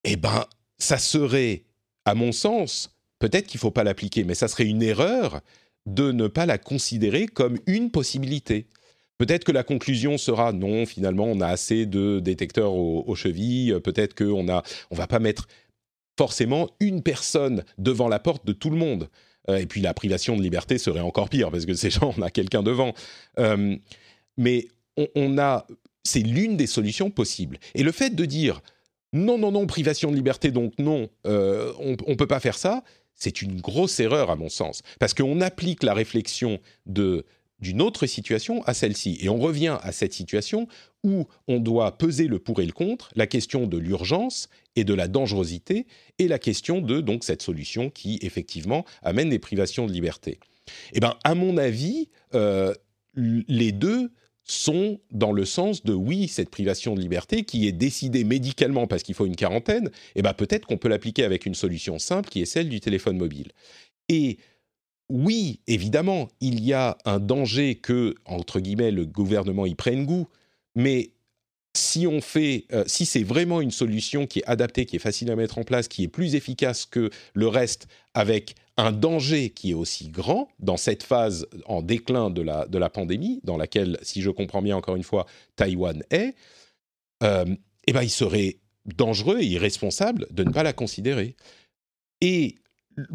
Eh 0.04 0.16
ben, 0.16 0.46
ça 0.78 0.98
serait, 0.98 1.64
à 2.06 2.16
mon 2.16 2.32
sens, 2.32 2.96
peut-être 3.20 3.48
qu'il 3.48 3.58
ne 3.58 3.62
faut 3.62 3.72
pas 3.72 3.84
l'appliquer, 3.84 4.24
mais 4.24 4.36
ça 4.36 4.48
serait 4.48 4.66
une 4.66 4.84
erreur 4.84 5.42
de 5.86 6.12
ne 6.12 6.28
pas 6.28 6.46
la 6.46 6.58
considérer 6.58 7.26
comme 7.26 7.58
une 7.68 7.92
possibilité. 7.92 8.68
Peut-être 9.18 9.44
que 9.44 9.52
la 9.52 9.64
conclusion 9.64 10.18
sera 10.18 10.52
non, 10.54 10.86
finalement, 10.86 11.26
on 11.26 11.40
a 11.42 11.48
assez 11.48 11.86
de 11.86 12.20
détecteurs 12.20 12.74
aux, 12.74 13.16
chevilles, 13.16 13.80
peut-être 13.84 14.16
qu'on 14.16 14.44
ne 14.44 14.54
on 14.90 14.96
va 14.96 15.08
pas 15.08 15.20
mettre 15.20 15.48
forcément 16.18 16.70
une 16.80 17.02
personne 17.02 17.64
devant 17.78 18.08
la 18.08 18.20
porte 18.20 18.46
de 18.46 18.54
tout 18.54 18.70
le 18.70 18.78
monde. 18.78 19.10
Euh, 19.50 19.58
et 19.58 19.66
puis 19.66 19.82
la 19.82 19.94
privation 19.94 20.36
de 20.38 20.42
liberté 20.42 20.78
serait 20.78 21.02
encore 21.02 21.30
pire 21.30 21.52
parce 21.52 21.66
que 21.66 21.74
ces 21.74 21.90
gens, 21.90 22.14
on 22.18 22.22
a 22.22 22.30
quelqu'un 22.30 22.64
devant. 22.64 22.94
Euh, 23.40 23.76
mais 24.38 24.68
on, 25.16 25.38
a, 25.38 25.68
c'est 26.04 26.20
l'une 26.20 26.56
des 26.58 26.68
solutions 26.68 27.10
possibles. 27.10 27.58
Et 27.76 27.84
le 27.84 27.92
fait 27.92 28.12
de 28.12 28.26
dire 28.26 28.62
non, 29.12 29.38
non, 29.38 29.52
non, 29.52 29.68
privation 29.68 30.12
de 30.12 30.16
liberté, 30.16 30.52
donc 30.52 30.74
non, 30.80 31.10
euh, 31.28 31.72
on 31.80 31.92
ne 31.92 32.16
peut 32.16 32.28
pas 32.28 32.40
faire 32.40 32.58
ça, 32.58 32.84
c'est 33.16 33.42
une 33.42 33.62
grosse 33.62 34.00
erreur 34.00 34.32
à 34.32 34.36
mon 34.36 34.50
sens. 34.50 34.82
Parce 35.00 35.14
qu'on 35.14 35.40
applique 35.42 35.84
la 35.84 35.94
réflexion 35.94 36.60
de 36.86 37.26
d'une 37.64 37.82
autre 37.82 38.06
situation 38.06 38.62
à 38.66 38.76
celle-ci. 38.76 39.18
Et 39.22 39.30
on 39.30 39.40
revient 39.40 39.78
à 39.82 39.92
cette 39.92 40.14
situation 40.14 40.68
où 41.04 41.26
on 41.48 41.60
doit 41.60 41.98
peser 41.98 42.28
le 42.28 42.38
pour 42.38 42.62
et 42.62 42.66
le 42.66 42.72
contre, 42.72 43.10
la 43.16 43.26
question 43.26 43.66
de 43.66 43.78
l'urgence 43.78 44.50
et 44.76 44.84
de 44.84 44.94
la 44.94 45.08
dangerosité, 45.08 45.88
et 46.20 46.28
la 46.28 46.38
question 46.38 46.82
de 46.82 47.02
donc 47.02 47.24
cette 47.24 47.42
solution 47.42 47.90
qui 47.90 48.20
effectivement 48.22 48.86
amène 49.02 49.30
des 49.30 49.40
privations 49.40 49.88
de 49.88 49.92
liberté. 49.92 50.40
Eh 50.94 51.00
bien, 51.00 51.16
à 51.24 51.34
mon 51.34 51.58
avis, 51.58 52.10
euh, 52.36 52.74
les 53.16 53.72
deux 53.72 54.12
sont 54.46 55.00
dans 55.12 55.32
le 55.32 55.46
sens 55.46 55.84
de 55.84 55.94
oui, 55.94 56.28
cette 56.28 56.50
privation 56.50 56.96
de 56.96 57.00
liberté 57.00 57.44
qui 57.44 57.68
est 57.68 57.72
décidée 57.72 58.26
médicalement 58.26 58.88
parce 58.88 59.04
qu'il 59.04 59.16
faut 59.16 59.26
une 59.26 59.38
quarantaine, 59.38 59.90
eh 60.16 60.22
ben 60.22 60.34
peut-être 60.34 60.66
qu'on 60.68 60.78
peut 60.78 60.90
l'appliquer 60.90 61.24
avec 61.24 61.46
une 61.46 61.56
solution 61.56 61.98
simple 61.98 62.30
qui 62.30 62.42
est 62.42 62.46
celle 62.46 62.68
du 62.68 62.82
téléphone 62.82 63.18
mobile. 63.18 63.52
Et 64.10 64.38
oui, 65.14 65.60
évidemment, 65.68 66.28
il 66.42 66.66
y 66.66 66.74
a 66.74 66.98
un 67.06 67.20
danger 67.20 67.76
que, 67.76 68.16
entre 68.26 68.60
guillemets, 68.60 68.90
le 68.90 69.06
gouvernement 69.06 69.68
y 69.68 69.76
prenne 69.76 70.08
goût, 70.08 70.28
mais 70.74 71.12
si 71.78 72.08
on 72.08 72.20
fait, 72.20 72.66
euh, 72.74 72.84
si 72.88 73.06
c'est 73.06 73.22
vraiment 73.22 73.62
une 73.62 73.70
solution 73.70 74.26
qui 74.26 74.40
est 74.40 74.46
adaptée, 74.48 74.88
qui 74.88 74.96
est 74.96 75.00
facile 75.00 75.30
à 75.30 75.36
mettre 75.36 75.60
en 75.60 75.64
place, 75.64 75.88
qui 75.88 76.04
est 76.04 76.08
plus 76.08 76.34
efficace 76.34 76.88
que 76.88 77.12
le 77.36 77.48
reste, 77.48 77.88
avec 78.16 78.56
un 78.76 78.92
danger 78.92 79.52
qui 79.52 79.70
est 79.70 79.76
aussi 79.76 80.10
grand 80.10 80.50
dans 80.58 80.78
cette 80.78 81.04
phase 81.04 81.46
en 81.68 81.84
déclin 81.84 82.32
de 82.32 82.42
la, 82.42 82.66
de 82.66 82.80
la 82.80 82.90
pandémie, 82.90 83.40
dans 83.44 83.58
laquelle, 83.58 84.00
si 84.02 84.24
je 84.24 84.32
comprends 84.32 84.64
bien 84.64 84.76
encore 84.78 84.96
une 84.96 85.04
fois, 85.04 85.28
Taïwan 85.56 86.02
est, 86.10 86.34
euh, 87.22 87.46
eh 87.86 87.94
ben, 87.94 88.02
il 88.02 88.10
serait 88.10 88.58
dangereux 88.88 89.42
et 89.42 89.46
irresponsable 89.46 90.26
de 90.32 90.44
ne 90.44 90.50
pas 90.50 90.64
la 90.64 90.74
considérer. 90.74 91.36
Et 92.20 92.56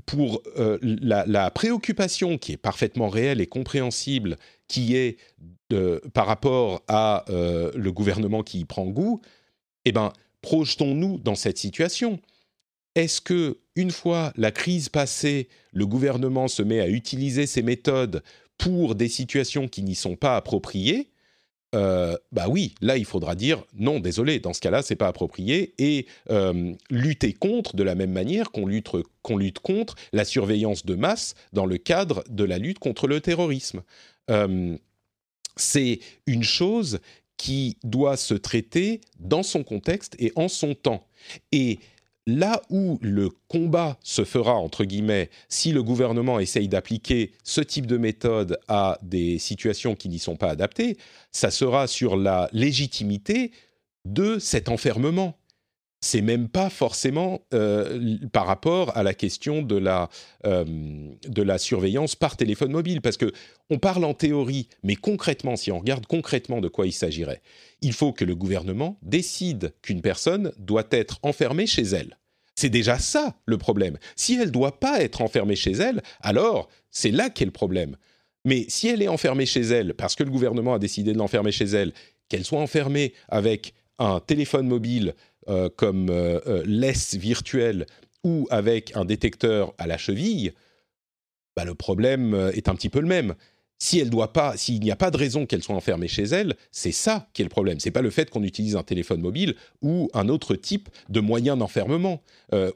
pour 0.07 0.43
euh, 0.57 0.79
la, 0.83 1.51
préoccupation 1.51 2.39
qui 2.39 2.53
est 2.53 2.57
parfaitement 2.57 3.09
réelle 3.09 3.41
et 3.41 3.47
compréhensible, 3.47 4.37
qui 4.67 4.97
est 4.97 5.19
par 6.15 6.27
rapport 6.27 6.83
à 6.89 7.25
euh, 7.31 7.71
le 7.75 7.93
gouvernement 7.93 8.43
qui 8.43 8.61
y 8.61 8.65
prend 8.65 8.87
goût, 8.87 9.21
eh 9.85 9.93
ben, 9.93 10.13
projetons-nous 10.41 11.19
dans 11.19 11.35
cette 11.35 11.59
situation. 11.59 12.21
Est-ce 12.95 13.21
que 13.21 13.59
une 13.77 13.91
fois 13.91 14.33
la 14.37 14.51
crise 14.51 14.89
passée, 14.89 15.49
le 15.73 15.87
gouvernement 15.87 16.49
se 16.49 16.63
met 16.63 16.81
à 16.81 16.89
utiliser 16.89 17.47
ces 17.47 17.63
méthodes 17.63 18.23
pour 18.57 18.95
des 18.95 19.09
situations 19.09 19.69
qui 19.69 19.83
n'y 19.83 19.95
sont 19.95 20.17
pas 20.17 20.37
appropriées 20.37 21.11
euh, 21.75 22.17
bah 22.33 22.47
oui, 22.49 22.75
là 22.81 22.97
il 22.97 23.05
faudra 23.05 23.35
dire 23.35 23.63
non, 23.75 24.01
désolé, 24.01 24.41
dans 24.41 24.55
ce 24.55 24.61
cas-là 24.61 24.81
c'est 24.83 24.97
pas 24.97 25.09
approprié 25.09 25.75
et 25.79 26.07
euh, 26.31 26.73
lutter 26.89 27.35
contre 27.35 27.77
de 27.77 27.83
la 27.83 27.95
même 27.95 28.13
manière 28.13 28.51
qu'on 28.51 28.67
lutte, 28.67 28.91
lutte 29.29 29.59
contre 29.59 29.95
la 30.13 30.25
surveillance 30.25 30.87
de 30.87 30.95
masse 30.95 31.35
dans 31.53 31.67
le 31.67 31.77
cadre 31.77 32.25
de 32.31 32.45
la 32.45 32.59
lutte 32.59 32.79
contre 32.79 33.07
le 33.07 33.21
terrorisme. 33.21 33.83
Euh, 34.31 34.77
c'est 35.57 36.01
une 36.27 36.43
chose 36.43 37.01
qui 37.37 37.77
doit 37.85 38.17
se 38.17 38.35
traiter 38.35 39.03
dans 39.19 39.43
son 39.43 39.63
contexte 39.63 40.17
et 40.19 40.33
en 40.37 40.49
son 40.49 40.75
temps. 40.75 41.07
Et 41.53 41.79
là 42.29 42.61
où 42.69 42.99
le 43.01 43.31
combat 43.49 43.97
se 44.03 44.23
fera, 44.23 44.53
entre 44.53 44.85
guillemets, 44.85 45.31
si 45.49 45.73
le 45.73 45.83
gouvernement 45.83 46.39
essaye 46.39 46.69
d'appliquer 46.69 47.33
ce 47.43 47.63
type 47.63 47.87
de 47.87 47.97
méthode 47.97 48.59
à 48.69 48.99
des 49.01 49.39
situations 49.39 49.95
qui 49.95 50.11
n'y 50.11 50.19
sont 50.19 50.37
pas 50.37 50.51
adaptées, 50.51 50.99
ça 51.33 51.51
sera 51.51 51.87
sur 51.87 52.19
la 52.19 52.51
légitimité 52.53 53.51
de 54.05 54.39
cet 54.39 54.69
enfermement 54.69 55.38
c'est 56.01 56.21
même 56.21 56.49
pas 56.49 56.71
forcément 56.71 57.41
euh, 57.53 58.19
par 58.33 58.47
rapport 58.47 58.97
à 58.97 59.03
la 59.03 59.15
question 59.15 59.63
de 59.63 59.77
la, 59.77 60.09
euh, 60.47 60.65
de 61.27 61.43
la 61.43 61.59
surveillance 61.59 62.15
par 62.15 62.37
téléphone 62.37 62.71
mobile, 62.71 63.01
parce 63.01 63.17
que 63.17 63.33
on 63.71 63.79
parle 63.79 64.05
en 64.05 64.15
théorie, 64.15 64.69
mais 64.83 64.97
concrètement, 64.97 65.57
si 65.57 65.73
on 65.73 65.79
regarde 65.79 66.07
concrètement 66.07 66.61
de 66.61 66.69
quoi 66.69 66.87
il 66.87 66.93
s'agirait, 66.93 67.43
il 67.81 67.93
faut 67.93 68.13
que 68.13 68.25
le 68.25 68.35
gouvernement 68.35 68.99
décide 69.03 69.75
qu'une 69.83 70.01
personne 70.01 70.53
doit 70.59 70.87
être 70.91 71.19
enfermée 71.23 71.67
chez 71.67 71.83
elle. 71.83 72.19
C'est 72.55 72.71
déjà 72.71 72.99
ça 72.99 73.37
le 73.47 73.59
problème. 73.59 73.99
Si 74.17 74.35
elle 74.35 74.51
doit 74.51 74.81
pas 74.81 75.01
être 75.01 75.21
enfermée 75.21 75.57
chez 75.57 75.73
elle, 75.73 76.03
alors 76.21 76.69
c'est 76.91 77.13
là 77.13 77.31
qu'est 77.31 77.45
le 77.45 77.51
problème. 77.53 77.97
Mais 78.45 78.65
si 78.69 78.89
elle 78.89 79.03
est 79.03 79.09
enfermée 79.09 79.47
chez 79.47 79.61
elle 79.61 79.95
parce 79.95 80.15
que 80.15 80.25
le 80.25 80.31
gouvernement 80.31 80.75
a 80.75 80.79
décidé 80.79 81.13
de 81.13 81.19
l'enfermer 81.19 81.53
chez 81.53 81.67
elle, 81.67 81.93
qu'elle 82.29 82.45
soit 82.45 82.61
enfermée 82.61 83.15
avec 83.29 83.75
un 83.99 84.21
téléphone 84.21 84.67
mobile 84.67 85.15
euh, 85.49 85.71
comme 85.75 86.11
euh, 86.11 86.41
euh, 86.47 86.63
laisse 86.67 87.15
virtuelle 87.15 87.87
ou 88.23 88.47
avec 88.51 88.95
un 88.95 89.07
détecteur 89.07 89.73
à 89.79 89.87
la 89.87 89.97
cheville, 89.97 90.53
bah, 91.57 91.65
le 91.65 91.75
problème 91.75 92.51
est 92.53 92.69
un 92.69 92.75
petit 92.75 92.91
peu 92.91 93.01
le 93.01 93.07
même. 93.07 93.35
Si 93.79 93.99
elle 93.99 94.11
s'il 94.57 94.81
n'y 94.81 94.91
a 94.91 94.97
pas 94.97 95.11
de 95.11 95.17
raison 95.17 95.47
qu'elle 95.47 95.63
soit 95.63 95.75
enfermée 95.75 96.09
chez 96.09 96.25
elle, 96.25 96.55
c'est 96.71 96.93
ça 96.93 97.29
qui 97.33 97.41
est 97.43 97.45
le 97.45 97.51
problème. 97.51 97.81
C'est 97.81 97.93
pas 97.93 98.03
le 98.03 98.11
fait 98.11 98.29
qu'on 98.29 98.43
utilise 98.43 98.77
un 98.77 98.83
téléphone 98.83 99.21
mobile 99.21 99.55
ou 99.81 100.11
un 100.15 100.29
autre 100.29 100.55
type 100.55 100.89
de 101.09 101.21
moyen 101.21 101.57
d'enfermement 101.57 102.21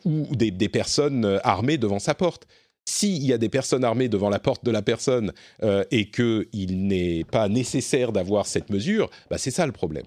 ou 0.05 0.27
des, 0.35 0.69
personnes 0.69 1.41
armées 1.43 1.77
devant 1.77 1.99
sa 1.99 2.15
porte. 2.15 2.47
S'il 2.85 3.25
y 3.25 3.33
a 3.33 3.39
des 3.39 3.49
personnes 3.49 3.85
armées 3.85 4.09
devant 4.09 4.31
la 4.31 4.39
porte 4.39 4.65
de 4.65 4.71
la 4.71 4.83
personne 4.83 5.33
et 5.91 6.11
qu'il 6.11 6.87
n'est 6.87 7.25
pas 7.25 7.49
nécessaire 7.49 8.13
d'avoir 8.13 8.47
cette 8.47 8.71
mesure, 8.71 9.11
bah, 9.29 9.39
c'est 9.39 9.51
ça 9.51 9.67
le 9.67 9.73
problème. 9.73 10.07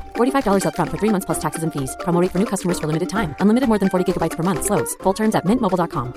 slash 0.29 0.41
$45 0.41 0.65
up 0.65 0.75
front 0.75 0.91
for 0.91 0.97
3 0.97 1.09
months 1.09 1.25
plus 1.25 1.39
taxes 1.39 1.63
and 1.63 1.73
fees. 1.73 1.97
Promo 1.99 2.25
for 2.31 2.39
new 2.39 2.45
customers 2.45 2.79
for 2.79 2.87
limited 2.87 3.09
time. 3.09 3.35
Unlimited 3.39 3.67
more 3.67 3.77
than 3.77 3.89
40 3.89 4.05
gigabytes 4.09 4.37
per 4.37 4.43
month 4.43 4.63
slows. 4.63 4.95
Full 5.03 5.13
terms 5.13 5.35
at 5.35 5.43
mintmobile.com. 5.43 6.13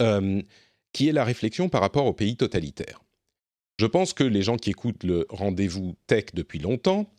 Euh, 0.00 0.42
qui 0.92 1.08
est 1.08 1.12
la 1.12 1.24
réflexion 1.24 1.68
par 1.68 1.80
rapport 1.80 2.06
aux 2.06 2.12
pays 2.12 2.36
totalitaires. 2.36 3.00
Je 3.78 3.86
pense 3.86 4.12
que 4.12 4.24
les 4.24 4.42
gens 4.42 4.56
qui 4.56 4.70
écoutent 4.70 5.04
le 5.04 5.26
rendez-vous 5.30 5.94
tech 6.06 6.26
depuis 6.34 6.58
longtemps 6.58 7.10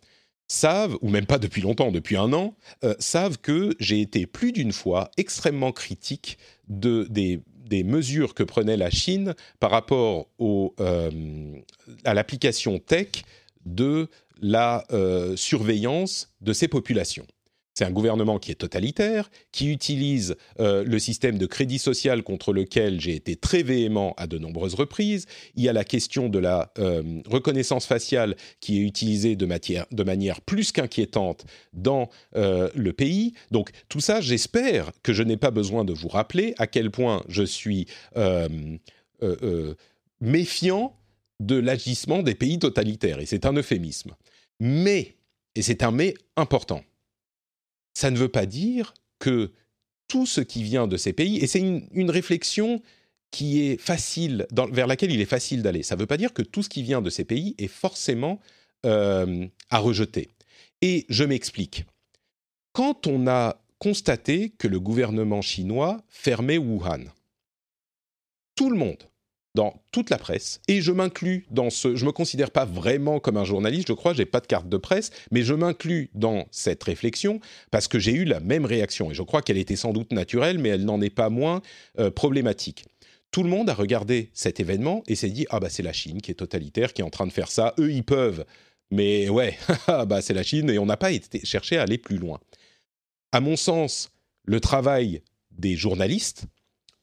savent, 0.48 0.98
ou 1.02 1.10
même 1.10 1.26
pas 1.26 1.40
depuis 1.40 1.62
longtemps, 1.62 1.92
depuis 1.92 2.16
un 2.18 2.34
an, 2.34 2.56
euh, 2.84 2.94
savent 3.00 3.38
que 3.40 3.76
j'ai 3.80 4.02
été 4.02 4.26
plus 4.28 4.52
d'une 4.52 4.72
fois 4.72 5.10
extrêmement 5.18 5.72
critique 5.72 6.38
de, 6.68 7.08
des, 7.10 7.42
mesures 7.84 8.34
que 8.34 8.43
prenait 8.43 8.78
la 8.78 8.89
Chine 8.89 9.36
par 9.60 9.71
rapport 9.71 10.28
euh, 10.41 11.62
à 12.04 12.13
l'application 12.13 12.80
tech 12.80 13.23
de 13.65 14.10
la 14.41 14.86
surveillance 15.36 16.34
de 16.41 16.52
ces 16.52 16.67
populations. 16.67 17.26
C'est 17.74 17.86
un 17.86 17.92
gouvernement 17.92 18.38
qui 18.38 18.52
est 18.52 18.56
totalitaire, 18.56 19.32
qui 19.52 19.72
utilise 19.72 20.36
euh, 20.60 20.84
le 20.84 21.00
système 21.00 21.40
de 21.40 21.46
crédit 21.48 21.80
social 21.80 22.22
contre 22.22 22.54
lequel 22.54 23.02
j'ai 23.02 23.16
été 23.16 23.36
très 23.36 23.64
véhément 23.64 24.14
à 24.18 24.28
de 24.28 24.38
nombreuses 24.38 24.76
reprises. 24.76 25.26
Il 25.56 25.64
y 25.64 25.70
a 25.70 25.74
la 25.74 25.84
question 25.84 26.30
de 26.30 26.38
la 26.38 26.72
euh, 26.78 27.22
reconnaissance 27.26 27.88
faciale 27.88 28.36
qui 28.60 28.78
est 28.78 28.82
utilisée 28.82 29.36
de, 29.36 30.04
manière 30.04 30.42
plus 30.42 30.72
qu'inquiétante 30.72 31.46
dans 31.74 32.10
euh, 32.36 32.70
le 32.76 32.94
pays. 32.94 33.34
Donc 33.50 33.72
tout 33.90 34.02
ça, 34.02 34.22
j'espère 34.22 34.92
que 35.02 35.12
je 35.12 35.24
n'ai 35.24 35.38
pas 35.38 35.52
besoin 35.52 35.84
de 35.84 35.94
vous 35.94 36.10
rappeler 36.10 36.54
à 36.60 36.68
quel 36.68 36.92
point 36.92 37.24
je 37.28 37.44
suis 37.44 37.88
méfiant 40.22 40.96
de 41.40 41.56
l'agissement 41.56 42.22
des 42.22 42.36
pays 42.36 42.60
totalitaires. 42.60 43.20
Et 43.20 43.26
c'est 43.26 43.46
un 43.46 43.54
euphémisme. 43.54 44.12
Mais, 44.60 45.16
et 45.56 45.62
c'est 45.62 45.82
un 45.82 45.92
mais 45.92 46.14
important 46.36 46.84
ça 48.04 48.12
ne 48.12 48.18
veut 48.18 48.28
pas 48.28 48.46
dire 48.46 48.94
que 49.18 49.54
tout 50.10 50.26
ce 50.26 50.42
qui 50.42 50.62
vient 50.62 50.88
de 50.88 50.98
ces 50.98 51.13
pays, 51.13 51.38
et 51.38 51.48
c'est 51.48 51.62
une, 51.62 52.12
réflexion 52.12 52.82
qui 53.32 53.62
est 53.62 53.78
facile, 53.78 54.46
vers 54.74 54.88
laquelle 54.88 55.13
il 55.13 55.22
est 55.22 55.26
facile 55.26 55.62
d'aller, 55.63 55.84
ça 55.84 55.96
ne 55.96 56.02
veut 56.02 56.06
pas 56.06 56.18
dire 56.18 56.34
que 56.34 56.42
tout 56.42 56.63
ce 56.63 56.68
qui 56.68 56.84
vient 56.84 57.02
de 57.02 57.10
ces 57.10 57.24
pays 57.24 57.56
est 57.58 57.70
forcément 57.70 58.42
euh, 58.86 59.48
à 59.70 59.78
rejeter. 59.78 60.28
Et 60.82 61.06
je 61.08 61.24
m'explique. 61.24 61.86
Quand 62.74 63.08
on 63.08 63.26
a 63.26 63.63
constaté 63.80 64.50
que 64.50 64.68
le 64.68 64.82
gouvernement 64.82 65.42
chinois 65.42 66.04
fermait 66.10 66.58
Wuhan, 66.58 67.06
tout 68.56 68.70
le 68.70 68.76
monde, 68.76 69.08
dans 69.56 69.82
toute 69.92 70.10
la 70.10 70.18
presse, 70.18 70.62
et 70.68 70.82
je 70.82 70.92
m'inclus 70.92 71.46
dans 71.52 71.70
ce... 71.70 71.96
Je 71.96 72.06
me 72.06 72.12
considère 72.12 72.50
pas 72.50 72.66
vraiment 72.66 73.20
comme 73.20 73.38
un 73.38 73.46
journaliste, 73.46 73.88
je 73.88 73.94
crois, 73.94 74.13
j'ai 74.13 74.26
pas 74.26 74.39
de 74.39 74.48
carte 74.48 74.68
de 74.68 74.78
presse, 74.78 75.12
mais 75.32 75.44
je 75.44 75.54
m'inclus 75.54 76.10
dans 76.16 76.46
cette 76.52 76.84
réflexion 76.84 77.39
parce 77.70 77.88
que 77.88 78.00
j'ai 78.00 78.13
eu 78.13 78.26
la 78.26 78.39
même 78.39 78.66
réaction, 78.66 79.12
et 79.12 79.13
je 79.13 79.22
crois 79.22 79.42
qu'elle 79.42 79.58
était 79.58 79.76
sans 79.76 79.94
doute 79.94 80.12
naturelle, 80.12 80.58
mais 80.58 80.70
elle 80.70 80.86
n'en 80.86 81.02
est 81.02 81.13
pas 81.13 81.30
moins 81.30 81.62
euh, 82.00 82.10
problématique. 82.10 82.86
Tout 83.34 83.44
le 83.44 83.50
monde 83.50 83.70
a 83.70 83.74
regardé 83.74 84.30
cet 84.34 84.60
événement 84.60 85.02
et 85.08 85.16
s'est 85.16 85.30
dit 85.30 85.48
ah 85.50 85.60
bah 85.60 85.70
c'est 85.70 85.82
la 85.82 85.92
Chine 85.92 86.22
qui 86.22 86.30
est 86.30 86.36
totalitaire, 86.36 86.94
qui 86.94 87.02
est 87.02 87.06
en 87.06 87.10
train 87.10 87.26
de 87.26 87.34
faire 87.34 87.50
ça. 87.50 87.74
Eux 87.80 87.92
ils 87.92 88.04
peuvent, 88.04 88.46
mais 88.92 89.28
ouais, 89.28 89.58
ah, 89.88 90.06
bah 90.06 90.22
c'est 90.22 90.36
la 90.36 90.44
Chine 90.44 90.70
et 90.70 90.78
on 90.78 90.86
n'a 90.86 90.98
pas 90.98 91.12
été 91.12 91.44
cherché 91.44 91.78
à 91.78 91.82
aller 91.82 91.98
plus 91.98 92.18
loin. 92.18 92.39
À 93.32 93.39
mon 93.39 93.56
sens, 93.56 94.12
le 94.46 94.60
travail 94.60 95.24
des 95.50 95.76
journalistes, 95.76 96.46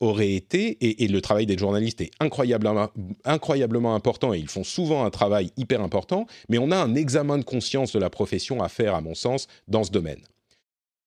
aurait 0.00 0.32
été, 0.32 0.78
et, 0.80 1.08
le 1.08 1.20
travail 1.20 1.46
des 1.46 1.58
journalistes 1.58 2.00
est 2.00 2.10
incroyablement, 2.20 2.88
incroyablement 3.24 3.94
important, 3.94 4.32
et 4.32 4.38
ils 4.38 4.48
font 4.48 4.64
souvent 4.64 5.04
un 5.04 5.10
travail 5.10 5.52
hyper 5.58 5.82
important, 5.82 6.26
mais 6.48 6.58
on 6.58 6.70
a 6.70 6.76
un 6.76 6.94
examen 6.94 7.36
de 7.36 7.44
conscience 7.44 7.92
de 7.92 7.98
la 7.98 8.10
profession 8.10 8.62
à 8.62 8.68
faire, 8.68 8.94
à 8.94 9.02
mon 9.02 9.14
sens, 9.14 9.46
dans 9.68 9.84
ce 9.84 9.90
domaine. 9.90 10.20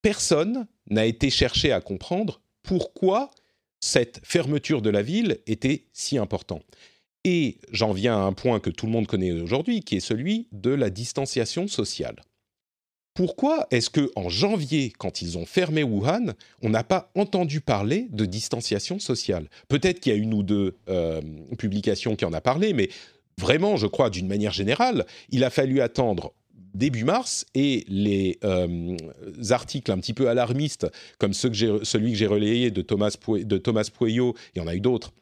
Personne 0.03 0.67
n'a 0.89 1.06
été 1.06 1.29
cherché 1.29 1.71
à 1.71 1.82
comprendre 1.82 2.41
pourquoi 2.62 3.32
cette 3.79 4.21
fermeture 4.23 4.82
de 4.82 4.89
la 4.89 5.01
ville 5.01 5.39
était 5.47 5.86
si 5.91 6.17
importante. 6.17 6.65
Et 7.25 7.58
j'en 7.71 7.93
viens 7.93 8.15
à 8.15 8.21
un 8.21 8.34
point 8.34 8.60
que 8.60 8.69
tout 8.69 8.86
le 8.86 8.91
monde 8.91 9.08
connaît 9.08 9.32
aujourd'hui, 9.32 9.82
qui 9.82 9.95
est 9.95 10.01
celui 10.01 10.47
de 10.51 10.71
la 10.71 10.89
distanciation 10.89 11.67
sociale 11.67 12.17
pourquoi 13.13 13.67
est-ce 13.69 13.89
que 13.89 14.12
en 14.15 14.30
janvier, 14.30 14.91
quand 14.97 15.21
ils 15.21 15.38
ont 15.38 15.45
fermé 15.45 15.84
Wuhan, 15.84 16.34
on 16.62 16.69
n'a 16.69 16.84
pas 16.84 17.12
entendu 17.15 17.62
parler 17.62 18.08
de 18.12 18.26
distanciation 18.26 18.99
sociale? 18.99 19.49
Peut-être 19.67 19.99
qu'il 19.99 20.12
y 20.12 20.15
a 20.15 20.19
une 20.19 20.34
ou 20.34 20.43
deux 20.43 20.76
euh, 20.89 21.21
publications 21.58 22.15
qui 22.15 22.26
en 22.26 22.34
a 22.34 22.41
parlé, 22.41 22.73
mais 22.73 22.89
vraiment, 23.39 23.78
je 23.78 23.88
crois, 23.88 24.10
d'une 24.10 24.28
manière 24.28 24.52
générale, 24.52 25.06
il 25.30 25.43
a 25.43 25.49
fallu 25.49 25.82
attendre 25.82 26.34
début 26.73 27.04
mars 27.04 27.45
et 27.54 27.86
les 27.88 28.39
euh, 28.43 28.97
articles 29.52 29.91
un 29.91 29.99
petit 29.99 30.13
peu 30.13 30.28
alarmistes, 30.28 30.88
comme 31.19 31.34
celui 31.34 32.12
que 32.12 32.17
j'ai 32.17 32.28
relayé 32.28 32.71
de 32.71 32.82
Thomas, 32.82 33.15
de 33.28 33.58
Pueyo, 33.89 34.36
il 34.56 34.60
y 34.60 34.62
en 34.62 34.67
a 34.67 34.73
eu 34.73 34.80
d'autres, 34.80 35.13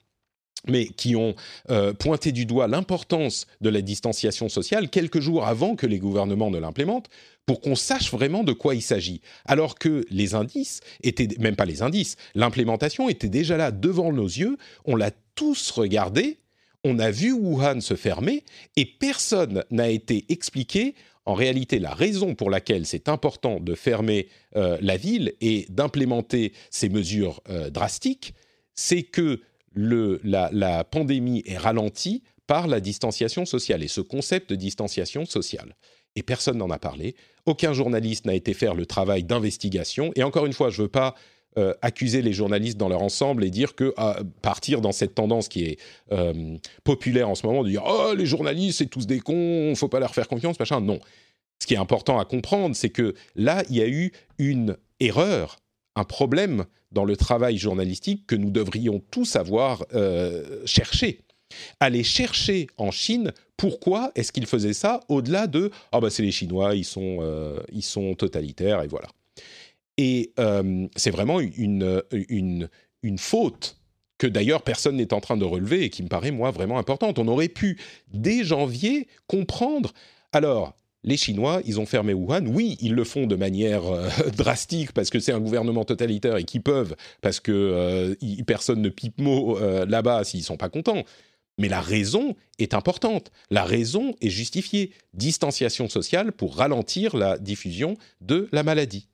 mais 0.68 0.88
qui 0.88 1.16
ont 1.16 1.36
euh, 1.70 1.94
pointé 1.94 2.32
du 2.32 2.46
doigt 2.46 2.68
l'importance 2.68 3.48
de 3.62 3.70
la 3.70 3.82
distanciation 3.82 4.50
sociale 4.50 4.90
quelques 4.90 5.20
jours 5.20 5.46
avant 5.46 5.76
que 5.76 5.88
les 5.88 6.00
gouvernements 6.00 6.52
ne 6.52 6.60
l'implémentent, 6.60 7.10
pour 7.46 7.62
qu'on 7.62 7.76
sache 7.76 8.12
vraiment 8.12 8.44
de 8.44 8.54
quoi 8.54 8.76
il 8.76 8.82
s'agit. 8.82 9.22
Alors 9.46 9.76
que 9.76 10.06
les 10.10 10.36
indices 10.36 10.80
étaient, 11.04 11.28
même 11.40 11.56
pas 11.56 11.66
les 11.66 11.82
indices, 11.82 12.16
l'implémentation 12.36 13.10
était 13.10 13.30
déjà 13.30 13.58
là 13.58 13.72
devant 13.72 14.14
nos 14.14 14.28
yeux, 14.28 14.58
on 14.86 14.96
l'a 14.96 15.12
tous 15.36 15.72
regardé, 15.72 16.38
on 16.84 17.00
a 17.00 17.12
vu 17.12 17.32
Wuhan 17.32 17.82
se 17.82 17.96
fermer, 17.96 18.44
et 18.76 18.86
personne 18.86 19.64
n'a 19.72 19.90
été 19.90 20.26
expliqué 20.30 20.96
en 21.26 21.34
réalité 21.34 21.80
la 21.80 21.94
raison 21.94 22.36
pour 22.36 22.50
laquelle 22.50 22.86
c'est 22.86 23.08
important 23.08 23.60
de 23.60 23.76
fermer 23.76 24.28
euh, 24.56 24.78
la 24.82 24.98
ville 24.98 25.34
et 25.42 25.66
d'implémenter 25.70 26.54
ces 26.70 26.90
mesures 26.90 27.42
euh, 27.50 27.70
drastiques, 27.70 28.34
c'est 28.74 29.04
que 29.04 29.42
la, 29.74 30.84
pandémie 30.84 31.44
est 31.46 31.58
ralentie 31.58 32.24
par 32.48 32.68
la 32.68 32.80
distanciation 32.80 33.46
sociale 33.46 33.84
et 33.84 33.88
ce 33.88 34.02
concept 34.02 34.50
de 34.50 34.56
distanciation 34.56 35.26
sociale. 35.26 35.76
Et 36.16 36.24
personne 36.24 36.58
n'en 36.58 36.70
a 36.70 36.80
parlé. 36.80 37.16
Aucun 37.46 37.74
journaliste 37.74 38.26
n'a 38.26 38.34
été 38.34 38.54
faire 38.54 38.76
le 38.76 38.86
travail 38.86 39.24
d'investigation. 39.24 40.12
Et 40.16 40.24
encore 40.24 40.46
une 40.46 40.54
fois, 40.54 40.70
je 40.70 40.80
ne 40.80 40.84
veux 40.84 40.92
pas 40.92 41.16
euh, 41.58 41.74
accuser 41.82 42.22
les 42.22 42.34
journalistes 42.34 42.78
dans 42.78 42.90
leur 42.90 43.02
ensemble 43.02 43.44
et 43.44 43.50
dire 43.50 43.76
que 43.76 43.94
partir 44.42 44.80
dans 44.80 44.94
cette 44.94 45.16
tendance 45.16 45.50
qui 45.50 45.66
est 45.66 45.80
euh, 46.14 46.58
populaire 46.86 47.30
en 47.30 47.36
ce 47.36 47.46
moment, 47.46 47.64
de 47.64 47.70
dire 47.70 47.84
oh 47.86 48.14
les 48.16 48.26
journalistes 48.26 48.78
c'est 48.78 48.86
tous 48.86 49.06
des 49.06 49.20
cons, 49.20 49.74
faut 49.76 49.90
pas 49.90 50.00
leur 50.00 50.14
faire 50.14 50.30
confiance, 50.30 50.58
machin. 50.60 50.80
Non. 50.80 51.02
Ce 51.62 51.68
qui 51.68 51.74
est 51.74 51.78
important 51.78 52.20
à 52.20 52.26
comprendre, 52.26 52.74
c'est 52.74 52.90
que 52.90 53.16
là 53.36 53.64
il 53.70 53.76
y 53.76 53.82
a 53.82 53.88
eu 53.88 54.14
une 54.38 54.78
erreur 55.02 55.58
un 55.96 56.04
problème 56.04 56.66
dans 56.92 57.06
le 57.06 57.16
travail 57.16 57.58
journalistique 57.58 58.26
que 58.28 58.36
nous 58.36 58.50
devrions 58.50 59.02
tous 59.12 59.36
avoir 59.36 59.86
euh, 59.94 60.62
cherché. 60.66 61.20
Aller 61.80 62.04
chercher 62.04 62.68
en 62.78 62.92
Chine 62.92 63.34
pourquoi 63.62 64.12
est-ce 64.16 64.32
qu'ils 64.32 64.48
faisaient 64.48 64.74
ça 64.74 65.02
au-delà 65.08 65.46
de 65.46 65.70
ah 65.92 66.00
bah 66.00 66.10
c'est 66.10 66.24
les 66.24 66.32
Chinois 66.32 66.74
ils 66.74 66.84
sont 66.84 67.20
euh, 67.22 67.60
ils 67.72 67.84
sont 67.84 68.16
totalitaires 68.16 68.82
et 68.82 68.88
voilà 68.88 69.08
et 70.00 70.34
euh, 70.40 70.88
c'est 70.96 71.12
vraiment 71.12 71.40
une, 71.40 72.02
une 72.12 72.70
une 73.04 73.20
faute 73.20 73.78
que 74.18 74.26
d'ailleurs 74.26 74.64
personne 74.64 74.96
n'est 74.96 75.14
en 75.14 75.22
train 75.22 75.38
de 75.38 75.46
relever 75.46 75.84
et 75.84 75.90
qui 75.92 76.02
me 76.02 76.08
paraît 76.08 76.32
moi 76.32 76.50
vraiment 76.50 76.80
importante 76.80 77.20
on 77.20 77.28
aurait 77.28 77.50
pu 77.50 77.78
dès 78.12 78.44
janvier 78.44 79.08
comprendre 79.28 79.94
alors 80.34 80.76
les 81.04 81.18
Chinois, 81.18 81.64
ils 81.66 81.80
ont 81.80 81.88
fermé 81.88 82.14
Wuhan. 82.14 82.46
Oui, 82.46 82.78
ils 82.80 82.94
le 82.94 83.04
font 83.04 83.26
de 83.26 83.36
manière 83.36 83.88
euh, 83.88 84.08
drastique 84.38 84.92
parce 84.92 85.10
que 85.10 85.20
c'est 85.20 85.32
un 85.32 85.40
gouvernement 85.40 85.84
totalitaire 85.84 86.38
et 86.38 86.44
qu'ils 86.44 86.62
peuvent, 86.62 86.96
parce 87.22 87.40
que 87.40 88.16
personne 88.46 88.84
ne 88.84 88.90
pipe 88.90 89.20
mot 89.20 89.58
là-bas 89.88 90.24
s'ils 90.24 90.44
sont 90.44 90.58
pas 90.58 90.70
contents. 90.70 91.04
Mais 91.58 91.68
la 91.68 91.82
raison 91.82 92.36
est 92.60 92.74
importante. 92.74 93.32
La 93.50 93.64
raison 93.64 94.16
est 94.22 94.30
justifiée. 94.30 94.92
Distanciation 95.14 95.90
sociale 95.90 96.32
pour 96.32 96.56
ralentir 96.56 97.16
la 97.16 97.38
diffusion 97.38 97.98
de 98.22 98.50
la 98.52 98.64
maladie. 98.64 99.08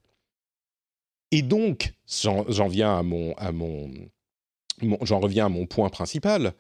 Et 1.32 1.42
donc, 1.42 1.94
j'en 2.08 2.68
viens 2.68 2.98
à 2.98 3.04
mon, 3.04 3.34
à 3.34 3.52
mon, 3.52 3.92
j'en 5.02 5.20
reviens 5.20 5.48
à 5.48 5.50
mon 5.50 5.66
point 5.66 5.90
principal. 5.90 6.54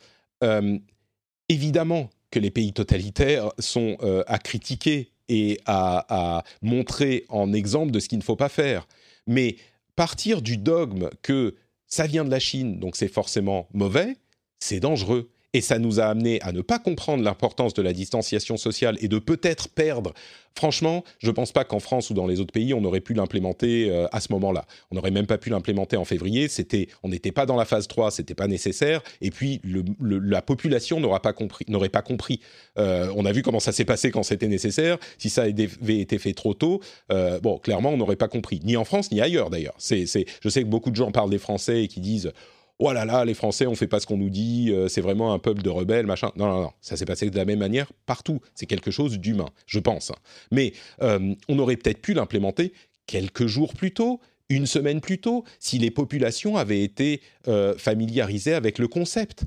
évidemment 1.50 2.10
que 2.32 2.40
les 2.40 2.52
pays 2.52 2.74
totalitaires 2.74 3.52
sont 3.60 3.98
à 4.28 4.38
critiquer 4.40 5.12
et 5.30 5.60
à, 5.66 6.44
montrer 6.62 7.26
en 7.30 7.54
exemple 7.54 7.92
de 7.92 8.00
ce 8.00 8.08
qu'il 8.08 8.18
ne 8.18 8.24
faut 8.24 8.36
pas 8.36 8.50
faire. 8.50 8.88
Mais 9.26 9.58
partir 9.96 10.42
du 10.42 10.58
dogme 10.58 11.10
que 11.22 11.56
ça 11.88 12.08
vient 12.08 12.26
de 12.26 12.32
la 12.32 12.40
Chine, 12.40 12.80
donc 12.80 12.96
c'est 12.96 13.08
forcément 13.08 13.68
mauvais, 13.74 14.18
c'est 14.60 14.80
dangereux 14.80 15.30
et 15.54 15.62
ça 15.62 15.80
nous 15.80 16.00
a 16.00 16.06
amené 16.06 16.42
à 16.42 16.52
ne 16.52 16.62
pas 16.62 16.80
comprendre 16.80 17.24
l'importance 17.24 17.74
de 17.74 17.82
la 17.82 17.94
distanciation 17.94 18.58
sociale 18.58 18.98
et 19.02 19.08
de 19.08 19.20
peut-être 19.20 19.70
perdre. 19.70 20.14
Franchement, 20.56 21.04
je 21.20 21.28
ne 21.28 21.34
pense 21.34 21.52
pas 21.52 21.64
qu'en 21.64 21.80
France 21.80 22.10
ou 22.10 22.16
dans 22.16 22.26
les 22.26 22.40
autres 22.40 22.52
pays, 22.52 22.74
on 22.74 22.84
aurait 22.84 23.00
pu 23.00 23.14
l'implémenter 23.14 23.92
euh, 23.92 24.08
à 24.12 24.20
ce 24.20 24.32
moment-là. 24.32 24.66
On 24.90 24.96
n'aurait 24.96 25.12
même 25.12 25.28
pas 25.28 25.38
pu 25.38 25.52
l'implémenter 25.52 25.98
en 25.98 26.06
février. 26.06 26.48
C'était, 26.48 26.88
on 27.04 27.10
n'était 27.10 27.32
pas 27.32 27.46
dans 27.46 27.56
la 27.56 27.66
phase 27.66 27.88
3, 27.88 28.10
c'était 28.10 28.34
pas 28.34 28.48
nécessaire. 28.48 29.04
Et 29.22 29.30
puis, 29.30 29.62
la 30.02 30.42
population 30.42 31.00
n'aurait 31.00 31.20
pas 31.20 31.34
compris. 31.34 31.66
N'aurait 31.68 31.90
pas 31.90 32.02
compris. 32.02 32.40
Euh, 32.80 33.14
on 33.16 33.26
a 33.26 33.32
vu 33.32 33.44
comment 33.44 33.60
ça 33.60 33.72
s'est 33.72 33.86
passé 33.86 34.10
quand 34.10 34.24
c'était 34.24 34.48
nécessaire. 34.48 34.98
Si 35.20 35.30
ça 35.30 35.44
avait 35.44 36.00
été 36.00 36.18
fait 36.18 36.34
trop 36.34 36.56
tôt, 36.56 36.82
euh, 37.12 37.40
bon, 37.40 37.60
clairement, 37.60 37.92
on 37.92 37.98
n'aurait 37.98 38.16
pas 38.16 38.28
compris. 38.28 38.60
Ni 38.64 38.78
en 38.78 38.84
France, 38.84 39.12
ni 39.12 39.22
ailleurs 39.22 39.52
d'ailleurs. 39.52 39.76
C'est, 39.78 40.06
je 40.06 40.50
sais 40.50 40.64
que 40.64 40.68
beaucoup 40.68 40.90
de 40.90 40.96
gens 40.96 41.12
parlent 41.12 41.30
des 41.30 41.38
Français 41.38 41.84
et 41.84 41.88
qui 41.88 42.00
disent 42.00 42.32
oh 42.80 42.94
là 42.94 43.06
là, 43.06 43.26
les 43.26 43.34
Français, 43.34 43.66
on 43.66 43.76
fait 43.76 43.88
pas 43.88 44.00
ce 44.00 44.06
qu'on 44.06 44.18
nous 44.18 44.30
dit, 44.30 44.72
euh, 44.72 44.88
c'est 44.88 45.02
vraiment 45.02 45.34
un 45.34 45.40
peuple 45.40 45.62
de 45.62 45.70
rebelles, 45.70 46.06
machin. 46.06 46.32
Non, 46.36 46.48
non, 46.48 46.62
non, 46.64 46.72
ça 46.82 46.96
s'est 46.96 47.06
passé 47.06 47.30
de 47.30 47.36
la 47.36 47.46
même 47.46 47.60
manière 47.60 47.92
partout. 48.06 48.40
C'est 48.54 48.66
quelque 48.66 48.92
chose 48.92 49.18
d'humain, 49.20 49.50
je 49.66 49.80
pense. 49.80 50.12
Mais 50.52 50.74
euh, 51.02 51.34
on 51.48 51.60
aurait 51.60 51.78
peut-être 51.78 52.02
pu 52.02 52.14
l'implémenter 52.14 52.74
quelques 53.08 53.48
jours 53.48 53.74
plus 53.74 53.94
tôt, 53.94 54.20
une 54.50 54.66
semaine 54.66 55.02
plus 55.02 55.20
tôt, 55.20 55.44
si 55.60 55.78
les 55.78 55.92
populations 55.92 56.58
avaient 56.58 56.84
été 56.84 57.22
euh, 57.48 57.76
familiarisées 57.78 58.54
avec 58.54 58.80
le 58.80 58.88
concept. 58.88 59.44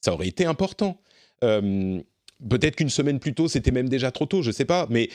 Ça 0.00 0.12
aurait 0.12 0.28
été 0.28 0.44
important. 0.44 1.00
peut-être 1.40 2.76
qu'une 2.76 2.90
semaine 2.90 3.20
plus 3.20 3.34
tôt, 3.34 3.46
c'était 3.46 3.70
même 3.70 3.88
déjà 3.88 4.10
trop 4.10 4.26
tôt, 4.26 4.42
je 4.42 4.50
sais 4.50 4.64
pas, 4.64 4.86
mais 4.90 5.08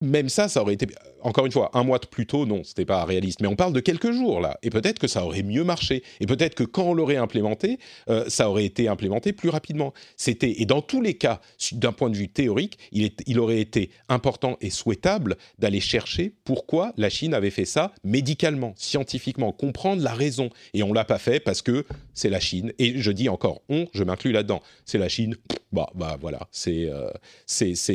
même 0.00 0.28
ça, 0.28 0.48
ça 0.48 0.62
aurait 0.62 0.74
été, 0.74 0.86
encore 1.26 1.46
une 1.46 1.52
fois, 1.52 1.70
un 1.74 1.82
mois 1.82 1.98
de 1.98 2.06
plus 2.06 2.26
tôt, 2.26 2.46
non, 2.46 2.62
c'était 2.64 2.84
pas 2.84 3.04
réaliste. 3.04 3.40
Mais 3.40 3.48
on 3.48 3.56
parle 3.56 3.72
de 3.72 3.80
quelques 3.80 4.12
jours 4.12 4.40
là, 4.40 4.58
et 4.62 4.70
peut-être 4.70 4.98
que 4.98 5.08
ça 5.08 5.24
aurait 5.24 5.42
mieux 5.42 5.64
marché, 5.64 6.02
et 6.20 6.26
peut-être 6.26 6.54
que 6.54 6.64
quand 6.64 6.84
on 6.84 6.94
l'aurait 6.94 7.16
implémenté, 7.16 7.78
euh, 8.08 8.24
ça 8.28 8.50
aurait 8.50 8.64
été 8.64 8.88
implémenté 8.88 9.32
plus 9.32 9.48
rapidement. 9.48 9.92
C'était, 10.16 10.60
et 10.60 10.66
dans 10.66 10.82
tous 10.82 11.00
les 11.00 11.14
cas, 11.14 11.40
d'un 11.72 11.92
point 11.92 12.10
de 12.10 12.16
vue 12.16 12.28
théorique, 12.28 12.78
il, 12.92 13.04
est, 13.04 13.22
il 13.26 13.38
aurait 13.38 13.60
été 13.60 13.90
important 14.08 14.56
et 14.60 14.70
souhaitable 14.70 15.36
d'aller 15.58 15.80
chercher 15.80 16.34
pourquoi 16.44 16.92
la 16.96 17.08
Chine 17.08 17.34
avait 17.34 17.50
fait 17.50 17.64
ça 17.64 17.92
médicalement, 18.04 18.74
scientifiquement, 18.76 19.52
comprendre 19.52 20.02
la 20.02 20.12
raison. 20.12 20.50
Et 20.74 20.82
on 20.82 20.92
l'a 20.92 21.04
pas 21.04 21.18
fait 21.18 21.40
parce 21.40 21.62
que 21.62 21.86
c'est 22.14 22.30
la 22.30 22.40
Chine. 22.40 22.72
Et 22.78 23.00
je 23.00 23.10
dis 23.10 23.28
encore 23.28 23.62
on, 23.68 23.86
je 23.94 24.04
m'inclus 24.04 24.32
là-dedans. 24.32 24.62
C'est 24.84 24.98
la 24.98 25.08
Chine. 25.08 25.36
Bah, 25.72 25.90
bah 25.94 26.16
voilà, 26.20 26.48
c'est, 26.52 26.88
euh, 26.88 27.10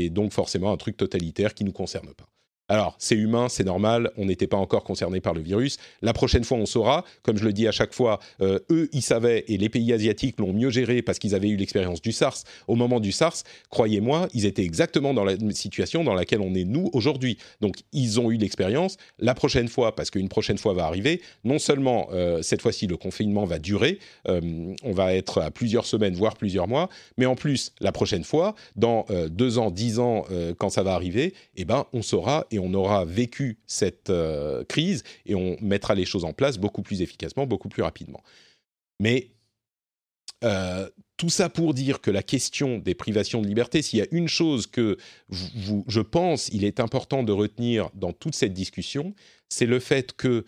donc 0.09 0.33
forcément 0.33 0.71
un 0.71 0.77
truc 0.77 0.97
totalitaire 0.97 1.53
qui 1.53 1.63
nous 1.63 1.71
concerne 1.71 1.91
concerne 1.91 2.13
pas. 2.13 2.40
Alors, 2.71 2.95
c'est 2.99 3.15
humain, 3.15 3.49
c'est 3.49 3.65
normal, 3.65 4.11
on 4.15 4.23
n'était 4.23 4.47
pas 4.47 4.55
encore 4.55 4.85
concerné 4.85 5.19
par 5.19 5.33
le 5.33 5.41
virus. 5.41 5.75
La 6.01 6.13
prochaine 6.13 6.45
fois, 6.45 6.57
on 6.57 6.65
saura. 6.65 7.03
Comme 7.21 7.35
je 7.35 7.43
le 7.43 7.51
dis 7.51 7.67
à 7.67 7.73
chaque 7.73 7.93
fois, 7.93 8.21
euh, 8.39 8.59
eux, 8.69 8.87
ils 8.93 9.01
savaient, 9.01 9.43
et 9.49 9.57
les 9.57 9.67
pays 9.67 9.91
asiatiques 9.91 10.39
l'ont 10.39 10.53
mieux 10.53 10.69
géré 10.69 11.01
parce 11.01 11.19
qu'ils 11.19 11.35
avaient 11.35 11.49
eu 11.49 11.57
l'expérience 11.57 12.01
du 12.01 12.13
SARS. 12.13 12.43
Au 12.69 12.75
moment 12.75 13.01
du 13.01 13.11
SARS, 13.11 13.43
croyez-moi, 13.71 14.29
ils 14.33 14.45
étaient 14.45 14.63
exactement 14.63 15.13
dans 15.13 15.25
la 15.25 15.35
situation 15.49 16.05
dans 16.05 16.13
laquelle 16.13 16.39
on 16.39 16.55
est 16.55 16.63
nous 16.63 16.89
aujourd'hui. 16.93 17.37
Donc, 17.59 17.75
ils 17.91 18.21
ont 18.21 18.31
eu 18.31 18.37
l'expérience. 18.37 18.95
La 19.19 19.33
prochaine 19.33 19.67
fois, 19.67 19.93
parce 19.93 20.09
qu'une 20.09 20.29
prochaine 20.29 20.57
fois 20.57 20.73
va 20.73 20.85
arriver, 20.85 21.21
non 21.43 21.59
seulement 21.59 22.07
euh, 22.13 22.41
cette 22.41 22.61
fois-ci, 22.61 22.87
le 22.87 22.95
confinement 22.95 23.43
va 23.43 23.59
durer, 23.59 23.99
euh, 24.29 24.73
on 24.83 24.93
va 24.93 25.13
être 25.13 25.41
à 25.41 25.51
plusieurs 25.51 25.85
semaines, 25.85 26.13
voire 26.13 26.37
plusieurs 26.37 26.69
mois, 26.69 26.87
mais 27.17 27.25
en 27.25 27.35
plus, 27.35 27.73
la 27.81 27.91
prochaine 27.91 28.23
fois, 28.23 28.55
dans 28.77 29.05
deux 29.29 29.57
ans, 29.57 29.71
dix 29.71 29.99
ans, 29.99 30.23
quand 30.57 30.69
ça 30.69 30.83
va 30.83 30.93
arriver, 30.93 31.33
eh 31.57 31.65
ben, 31.65 31.85
on 31.91 32.01
saura 32.01 32.45
et 32.49 32.60
on 32.61 32.73
aura 32.73 33.05
vécu 33.05 33.59
cette 33.67 34.09
euh, 34.09 34.63
crise 34.65 35.03
et 35.25 35.35
on 35.35 35.57
mettra 35.61 35.95
les 35.95 36.05
choses 36.05 36.25
en 36.25 36.33
place 36.33 36.57
beaucoup 36.57 36.81
plus 36.81 37.01
efficacement, 37.01 37.45
beaucoup 37.45 37.69
plus 37.69 37.83
rapidement. 37.83 38.23
Mais 38.99 39.31
euh, 40.43 40.89
tout 41.17 41.29
ça 41.29 41.49
pour 41.49 41.73
dire 41.73 42.01
que 42.01 42.09
la 42.09 42.23
question 42.23 42.79
des 42.79 42.95
privations 42.95 43.41
de 43.41 43.47
liberté, 43.47 43.81
s'il 43.81 43.99
y 43.99 44.01
a 44.01 44.07
une 44.11 44.27
chose 44.27 44.65
que 44.67 44.97
je 45.29 45.99
pense 45.99 46.49
il 46.49 46.63
est 46.63 46.79
important 46.79 47.23
de 47.23 47.31
retenir 47.31 47.89
dans 47.93 48.11
toute 48.11 48.35
cette 48.35 48.53
discussion, 48.53 49.13
c'est 49.49 49.67
le 49.67 49.79
fait 49.79 50.13
que 50.13 50.45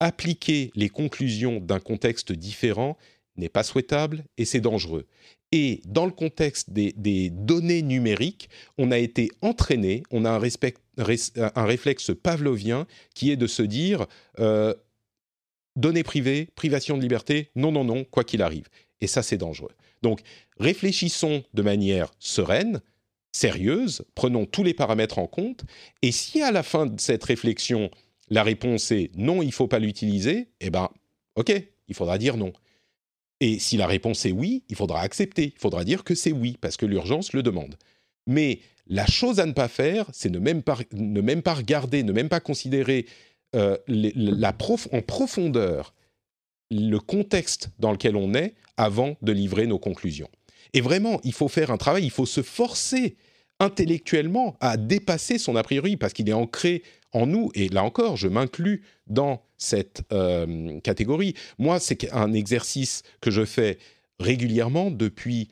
appliquer 0.00 0.70
les 0.74 0.88
conclusions 0.88 1.60
d'un 1.60 1.80
contexte 1.80 2.32
différent 2.32 2.96
n'est 3.36 3.48
pas 3.48 3.62
souhaitable 3.62 4.24
et 4.38 4.44
c'est 4.44 4.60
dangereux. 4.60 5.06
Et 5.52 5.82
dans 5.86 6.04
le 6.04 6.12
contexte 6.12 6.70
des, 6.70 7.30
données 7.30 7.82
numériques, 7.82 8.48
on 8.76 8.90
a 8.90 8.98
été 8.98 9.30
entraîné, 9.40 10.02
on 10.10 10.24
a 10.24 10.30
un, 10.30 10.38
un, 10.96 11.64
réflexe 11.64 12.12
pavlovien 12.22 12.86
qui 13.14 13.30
est 13.30 13.36
de 13.36 13.46
se 13.46 13.62
dire 13.62 14.06
euh, 14.38 14.74
données 15.76 16.02
privées, 16.02 16.48
privation 16.54 16.96
de 16.96 17.02
liberté, 17.02 17.50
non, 17.56 17.72
non, 17.72 17.84
non, 17.84 18.04
quoi 18.04 18.24
qu'il 18.24 18.42
arrive. 18.42 18.68
Et 19.00 19.06
ça, 19.06 19.22
c'est 19.22 19.36
dangereux. 19.36 19.72
Donc, 20.02 20.20
réfléchissons 20.58 21.44
de 21.54 21.62
manière 21.62 22.12
sereine, 22.18 22.80
sérieuse, 23.32 24.04
prenons 24.14 24.46
tous 24.46 24.62
les 24.62 24.74
paramètres 24.74 25.18
en 25.18 25.26
compte, 25.26 25.64
et 26.02 26.12
si 26.12 26.42
à 26.42 26.52
la 26.52 26.62
fin 26.62 26.86
de 26.86 27.00
cette 27.00 27.24
réflexion, 27.24 27.90
la 28.30 28.42
réponse 28.42 28.92
est 28.92 29.10
non, 29.16 29.42
il 29.42 29.48
ne 29.48 29.52
faut 29.52 29.68
pas 29.68 29.78
l'utiliser, 29.78 30.48
eh 30.60 30.70
bien, 30.70 30.88
ok, 31.34 31.52
il 31.88 31.94
faudra 31.94 32.18
dire 32.18 32.36
non. 32.36 32.52
Et 33.40 33.58
si 33.58 33.76
la 33.76 33.86
réponse 33.86 34.24
est 34.26 34.32
oui, 34.32 34.62
il 34.68 34.76
faudra 34.76 35.00
accepter. 35.00 35.52
Il 35.54 35.60
faudra 35.60 35.84
dire 35.84 36.04
que 36.04 36.14
c'est 36.14 36.32
oui, 36.32 36.56
parce 36.60 36.76
que 36.76 36.86
l'urgence 36.86 37.32
le 37.32 37.42
demande. 37.42 37.76
Mais 38.26 38.60
la 38.86 39.06
chose 39.06 39.40
à 39.40 39.46
ne 39.46 39.52
pas 39.52 39.68
faire, 39.68 40.06
c'est 40.12 40.30
ne 40.30 40.38
même 40.38 40.62
pas, 40.62 40.78
ne 40.92 41.20
même 41.20 41.42
pas 41.42 41.54
regarder, 41.54 42.02
ne 42.02 42.12
même 42.12 42.28
pas 42.28 42.40
considérer 42.40 43.06
euh, 43.54 43.76
la 43.86 44.52
prof, 44.52 44.88
en 44.92 45.00
profondeur 45.00 45.94
le 46.70 46.98
contexte 46.98 47.70
dans 47.78 47.92
lequel 47.92 48.16
on 48.16 48.34
est 48.34 48.54
avant 48.76 49.16
de 49.22 49.32
livrer 49.32 49.66
nos 49.66 49.78
conclusions. 49.78 50.30
Et 50.72 50.80
vraiment, 50.80 51.20
il 51.22 51.32
faut 51.32 51.48
faire 51.48 51.70
un 51.70 51.76
travail, 51.76 52.04
il 52.04 52.10
faut 52.10 52.26
se 52.26 52.42
forcer 52.42 53.16
intellectuellement 53.60 54.56
à 54.60 54.76
dépasser 54.76 55.38
son 55.38 55.56
a 55.56 55.62
priori, 55.62 55.96
parce 55.96 56.12
qu'il 56.12 56.28
est 56.28 56.32
ancré 56.34 56.82
en 57.12 57.26
nous, 57.26 57.52
et 57.54 57.68
là 57.68 57.84
encore, 57.84 58.16
je 58.16 58.26
m'inclus 58.26 58.82
dans 59.06 59.40
cette 59.56 60.02
euh, 60.12 60.80
catégorie. 60.80 61.34
Moi, 61.58 61.78
c'est 61.78 62.12
un 62.12 62.32
exercice 62.32 63.02
que 63.20 63.30
je 63.30 63.44
fais 63.44 63.78
régulièrement 64.18 64.90
depuis 64.90 65.48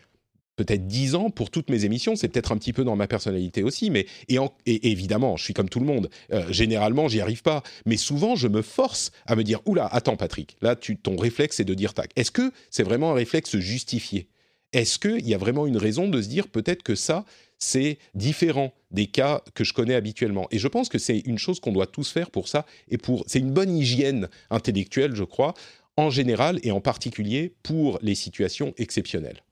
peut-être 0.64 0.86
dix 0.86 1.14
ans 1.14 1.30
pour 1.30 1.50
toutes 1.50 1.70
mes 1.70 1.84
émissions. 1.84 2.16
C'est 2.16 2.28
peut-être 2.28 2.52
un 2.52 2.58
petit 2.58 2.72
peu 2.72 2.84
dans 2.84 2.96
ma 2.96 3.06
personnalité 3.06 3.62
aussi, 3.62 3.90
mais 3.90 4.06
et, 4.28 4.38
évidemment, 4.66 5.36
je 5.36 5.44
suis 5.44 5.54
comme 5.54 5.68
tout 5.68 5.80
le 5.80 5.86
monde. 5.86 6.10
Euh, 6.32 6.50
généralement, 6.50 7.08
j'y 7.08 7.20
arrive 7.20 7.42
pas, 7.42 7.62
mais 7.86 7.96
souvent, 7.96 8.36
je 8.36 8.48
me 8.48 8.62
force 8.62 9.12
à 9.26 9.36
me 9.36 9.44
dire 9.44 9.60
oula, 9.66 9.86
attends, 9.86 10.16
Patrick, 10.16 10.56
là, 10.60 10.76
tu, 10.76 10.96
ton 10.96 11.16
réflexe, 11.16 11.56
c'est 11.56 11.64
de 11.64 11.74
dire 11.74 11.94
tac. 11.94 12.10
Est-ce 12.16 12.30
que 12.30 12.52
c'est 12.70 12.82
vraiment 12.82 13.12
un 13.12 13.14
réflexe 13.14 13.56
justifié? 13.58 14.28
Est-ce 14.72 14.98
qu'il 14.98 15.28
y 15.28 15.34
a 15.34 15.38
vraiment 15.38 15.66
une 15.66 15.76
raison 15.76 16.08
de 16.08 16.22
se 16.22 16.28
dire 16.28 16.48
peut-être 16.48 16.82
que 16.82 16.94
ça, 16.94 17.24
c'est 17.58 17.98
différent 18.14 18.72
des 18.90 19.06
cas 19.06 19.42
que 19.54 19.64
je 19.64 19.74
connais 19.74 19.94
habituellement? 19.94 20.48
Et 20.50 20.58
je 20.58 20.68
pense 20.68 20.88
que 20.88 20.98
c'est 20.98 21.18
une 21.18 21.38
chose 21.38 21.60
qu'on 21.60 21.72
doit 21.72 21.86
tous 21.86 22.10
faire 22.10 22.30
pour 22.30 22.48
ça, 22.48 22.64
et 22.88 22.98
pour 22.98 23.24
c'est 23.26 23.38
une 23.38 23.52
bonne 23.52 23.76
hygiène 23.76 24.28
intellectuelle, 24.50 25.14
je 25.14 25.24
crois, 25.24 25.54
en 25.96 26.08
général 26.08 26.58
et 26.62 26.70
en 26.70 26.80
particulier 26.80 27.54
pour 27.62 27.98
les 28.02 28.14
situations 28.14 28.72
exceptionnelles 28.78 29.42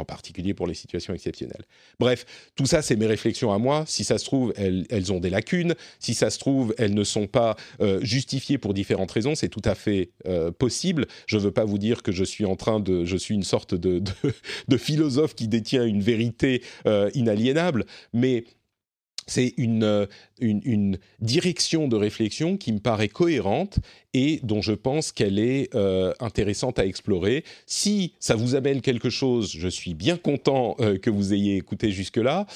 en 0.00 0.04
particulier 0.04 0.54
pour 0.54 0.66
les 0.66 0.74
situations 0.74 1.14
exceptionnelles. 1.14 1.64
Bref, 1.98 2.24
tout 2.56 2.66
ça, 2.66 2.82
c'est 2.82 2.96
mes 2.96 3.06
réflexions 3.06 3.52
à 3.52 3.58
moi. 3.58 3.84
Si 3.86 4.04
ça 4.04 4.18
se 4.18 4.24
trouve, 4.24 4.52
elles, 4.56 5.12
ont 5.12 5.20
des 5.20 5.30
lacunes. 5.30 5.74
Si 5.98 6.14
ça 6.14 6.30
se 6.30 6.38
trouve, 6.38 6.74
elles 6.78 6.94
ne 6.94 7.04
sont 7.04 7.26
pas 7.26 7.56
euh, 7.80 8.00
justifiées 8.02 8.58
pour 8.58 8.74
différentes 8.74 9.10
raisons. 9.12 9.34
C'est 9.34 9.48
tout 9.48 9.62
à 9.64 9.74
fait 9.74 10.10
euh, 10.26 10.50
possible. 10.50 11.06
Je 11.26 11.36
ne 11.36 11.42
veux 11.42 11.52
pas 11.52 11.64
vous 11.64 11.78
dire 11.78 12.02
que 12.02 12.12
je 12.12 12.24
suis 12.24 12.44
en 12.44 12.56
train 12.56 12.80
de... 12.80 13.04
Je 13.04 13.16
suis 13.16 13.34
une 13.34 13.42
sorte 13.42 13.74
de, 13.74 14.02
philosophe 14.76 15.34
qui 15.34 15.48
détient 15.48 15.84
une 15.84 16.00
vérité 16.00 16.62
euh, 16.86 17.10
inaliénable. 17.14 17.84
Mais 18.12 18.44
c'est 19.30 19.54
euh, 19.58 20.06
une, 20.40 20.98
direction 21.20 21.88
de 21.88 21.96
réflexion 21.96 22.56
qui 22.56 22.72
me 22.72 22.80
paraît 22.80 23.08
cohérente 23.08 23.78
et 24.12 24.40
dont 24.42 24.60
je 24.60 24.72
pense 24.72 25.12
qu'elle 25.12 25.38
est 25.38 25.72
euh, 25.74 26.12
intéressante 26.18 26.78
à 26.78 26.86
explorer. 26.86 27.44
Si 27.66 28.14
ça 28.18 28.34
vous 28.34 28.56
amène 28.56 28.80
quelque 28.80 29.08
chose, 29.08 29.52
je 29.56 29.68
suis 29.68 29.94
bien 29.94 30.16
content 30.16 30.74
euh, 30.80 30.98
que 30.98 31.10
vous 31.10 31.32
ayez 31.32 31.56
écouté 31.56 31.92
jusque-là. 31.92 32.46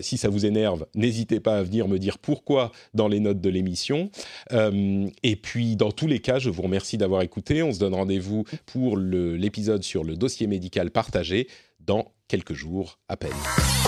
si 0.00 0.16
ça 0.16 0.28
vous 0.28 0.46
énerve, 0.46 0.86
n'hésitez 0.94 1.40
pas 1.40 1.58
à 1.58 1.62
venir 1.62 1.88
me 1.88 1.98
dire 1.98 2.18
pourquoi 2.18 2.70
dans 2.94 3.08
les 3.08 3.20
notes 3.20 3.40
de 3.40 3.50
l'émission. 3.50 4.10
et 4.52 5.36
puis, 5.36 5.76
dans 5.76 5.90
tous 5.90 6.06
les 6.06 6.20
cas, 6.20 6.38
je 6.38 6.50
vous 6.50 6.62
remercie 6.62 6.98
d'avoir 6.98 7.22
écouté. 7.22 7.62
On 7.62 7.72
se 7.72 7.78
donne 7.80 7.94
rendez-vous 7.94 8.44
pour 8.66 8.96
l'épisode 8.96 9.82
sur 9.82 10.04
le 10.04 10.16
dossier 10.16 10.46
médical 10.46 10.90
partagé 10.90 11.48
dans 11.80 12.12
quelques 12.28 12.54
jours 12.54 12.98
à 13.08 13.16
peine. 13.16 13.81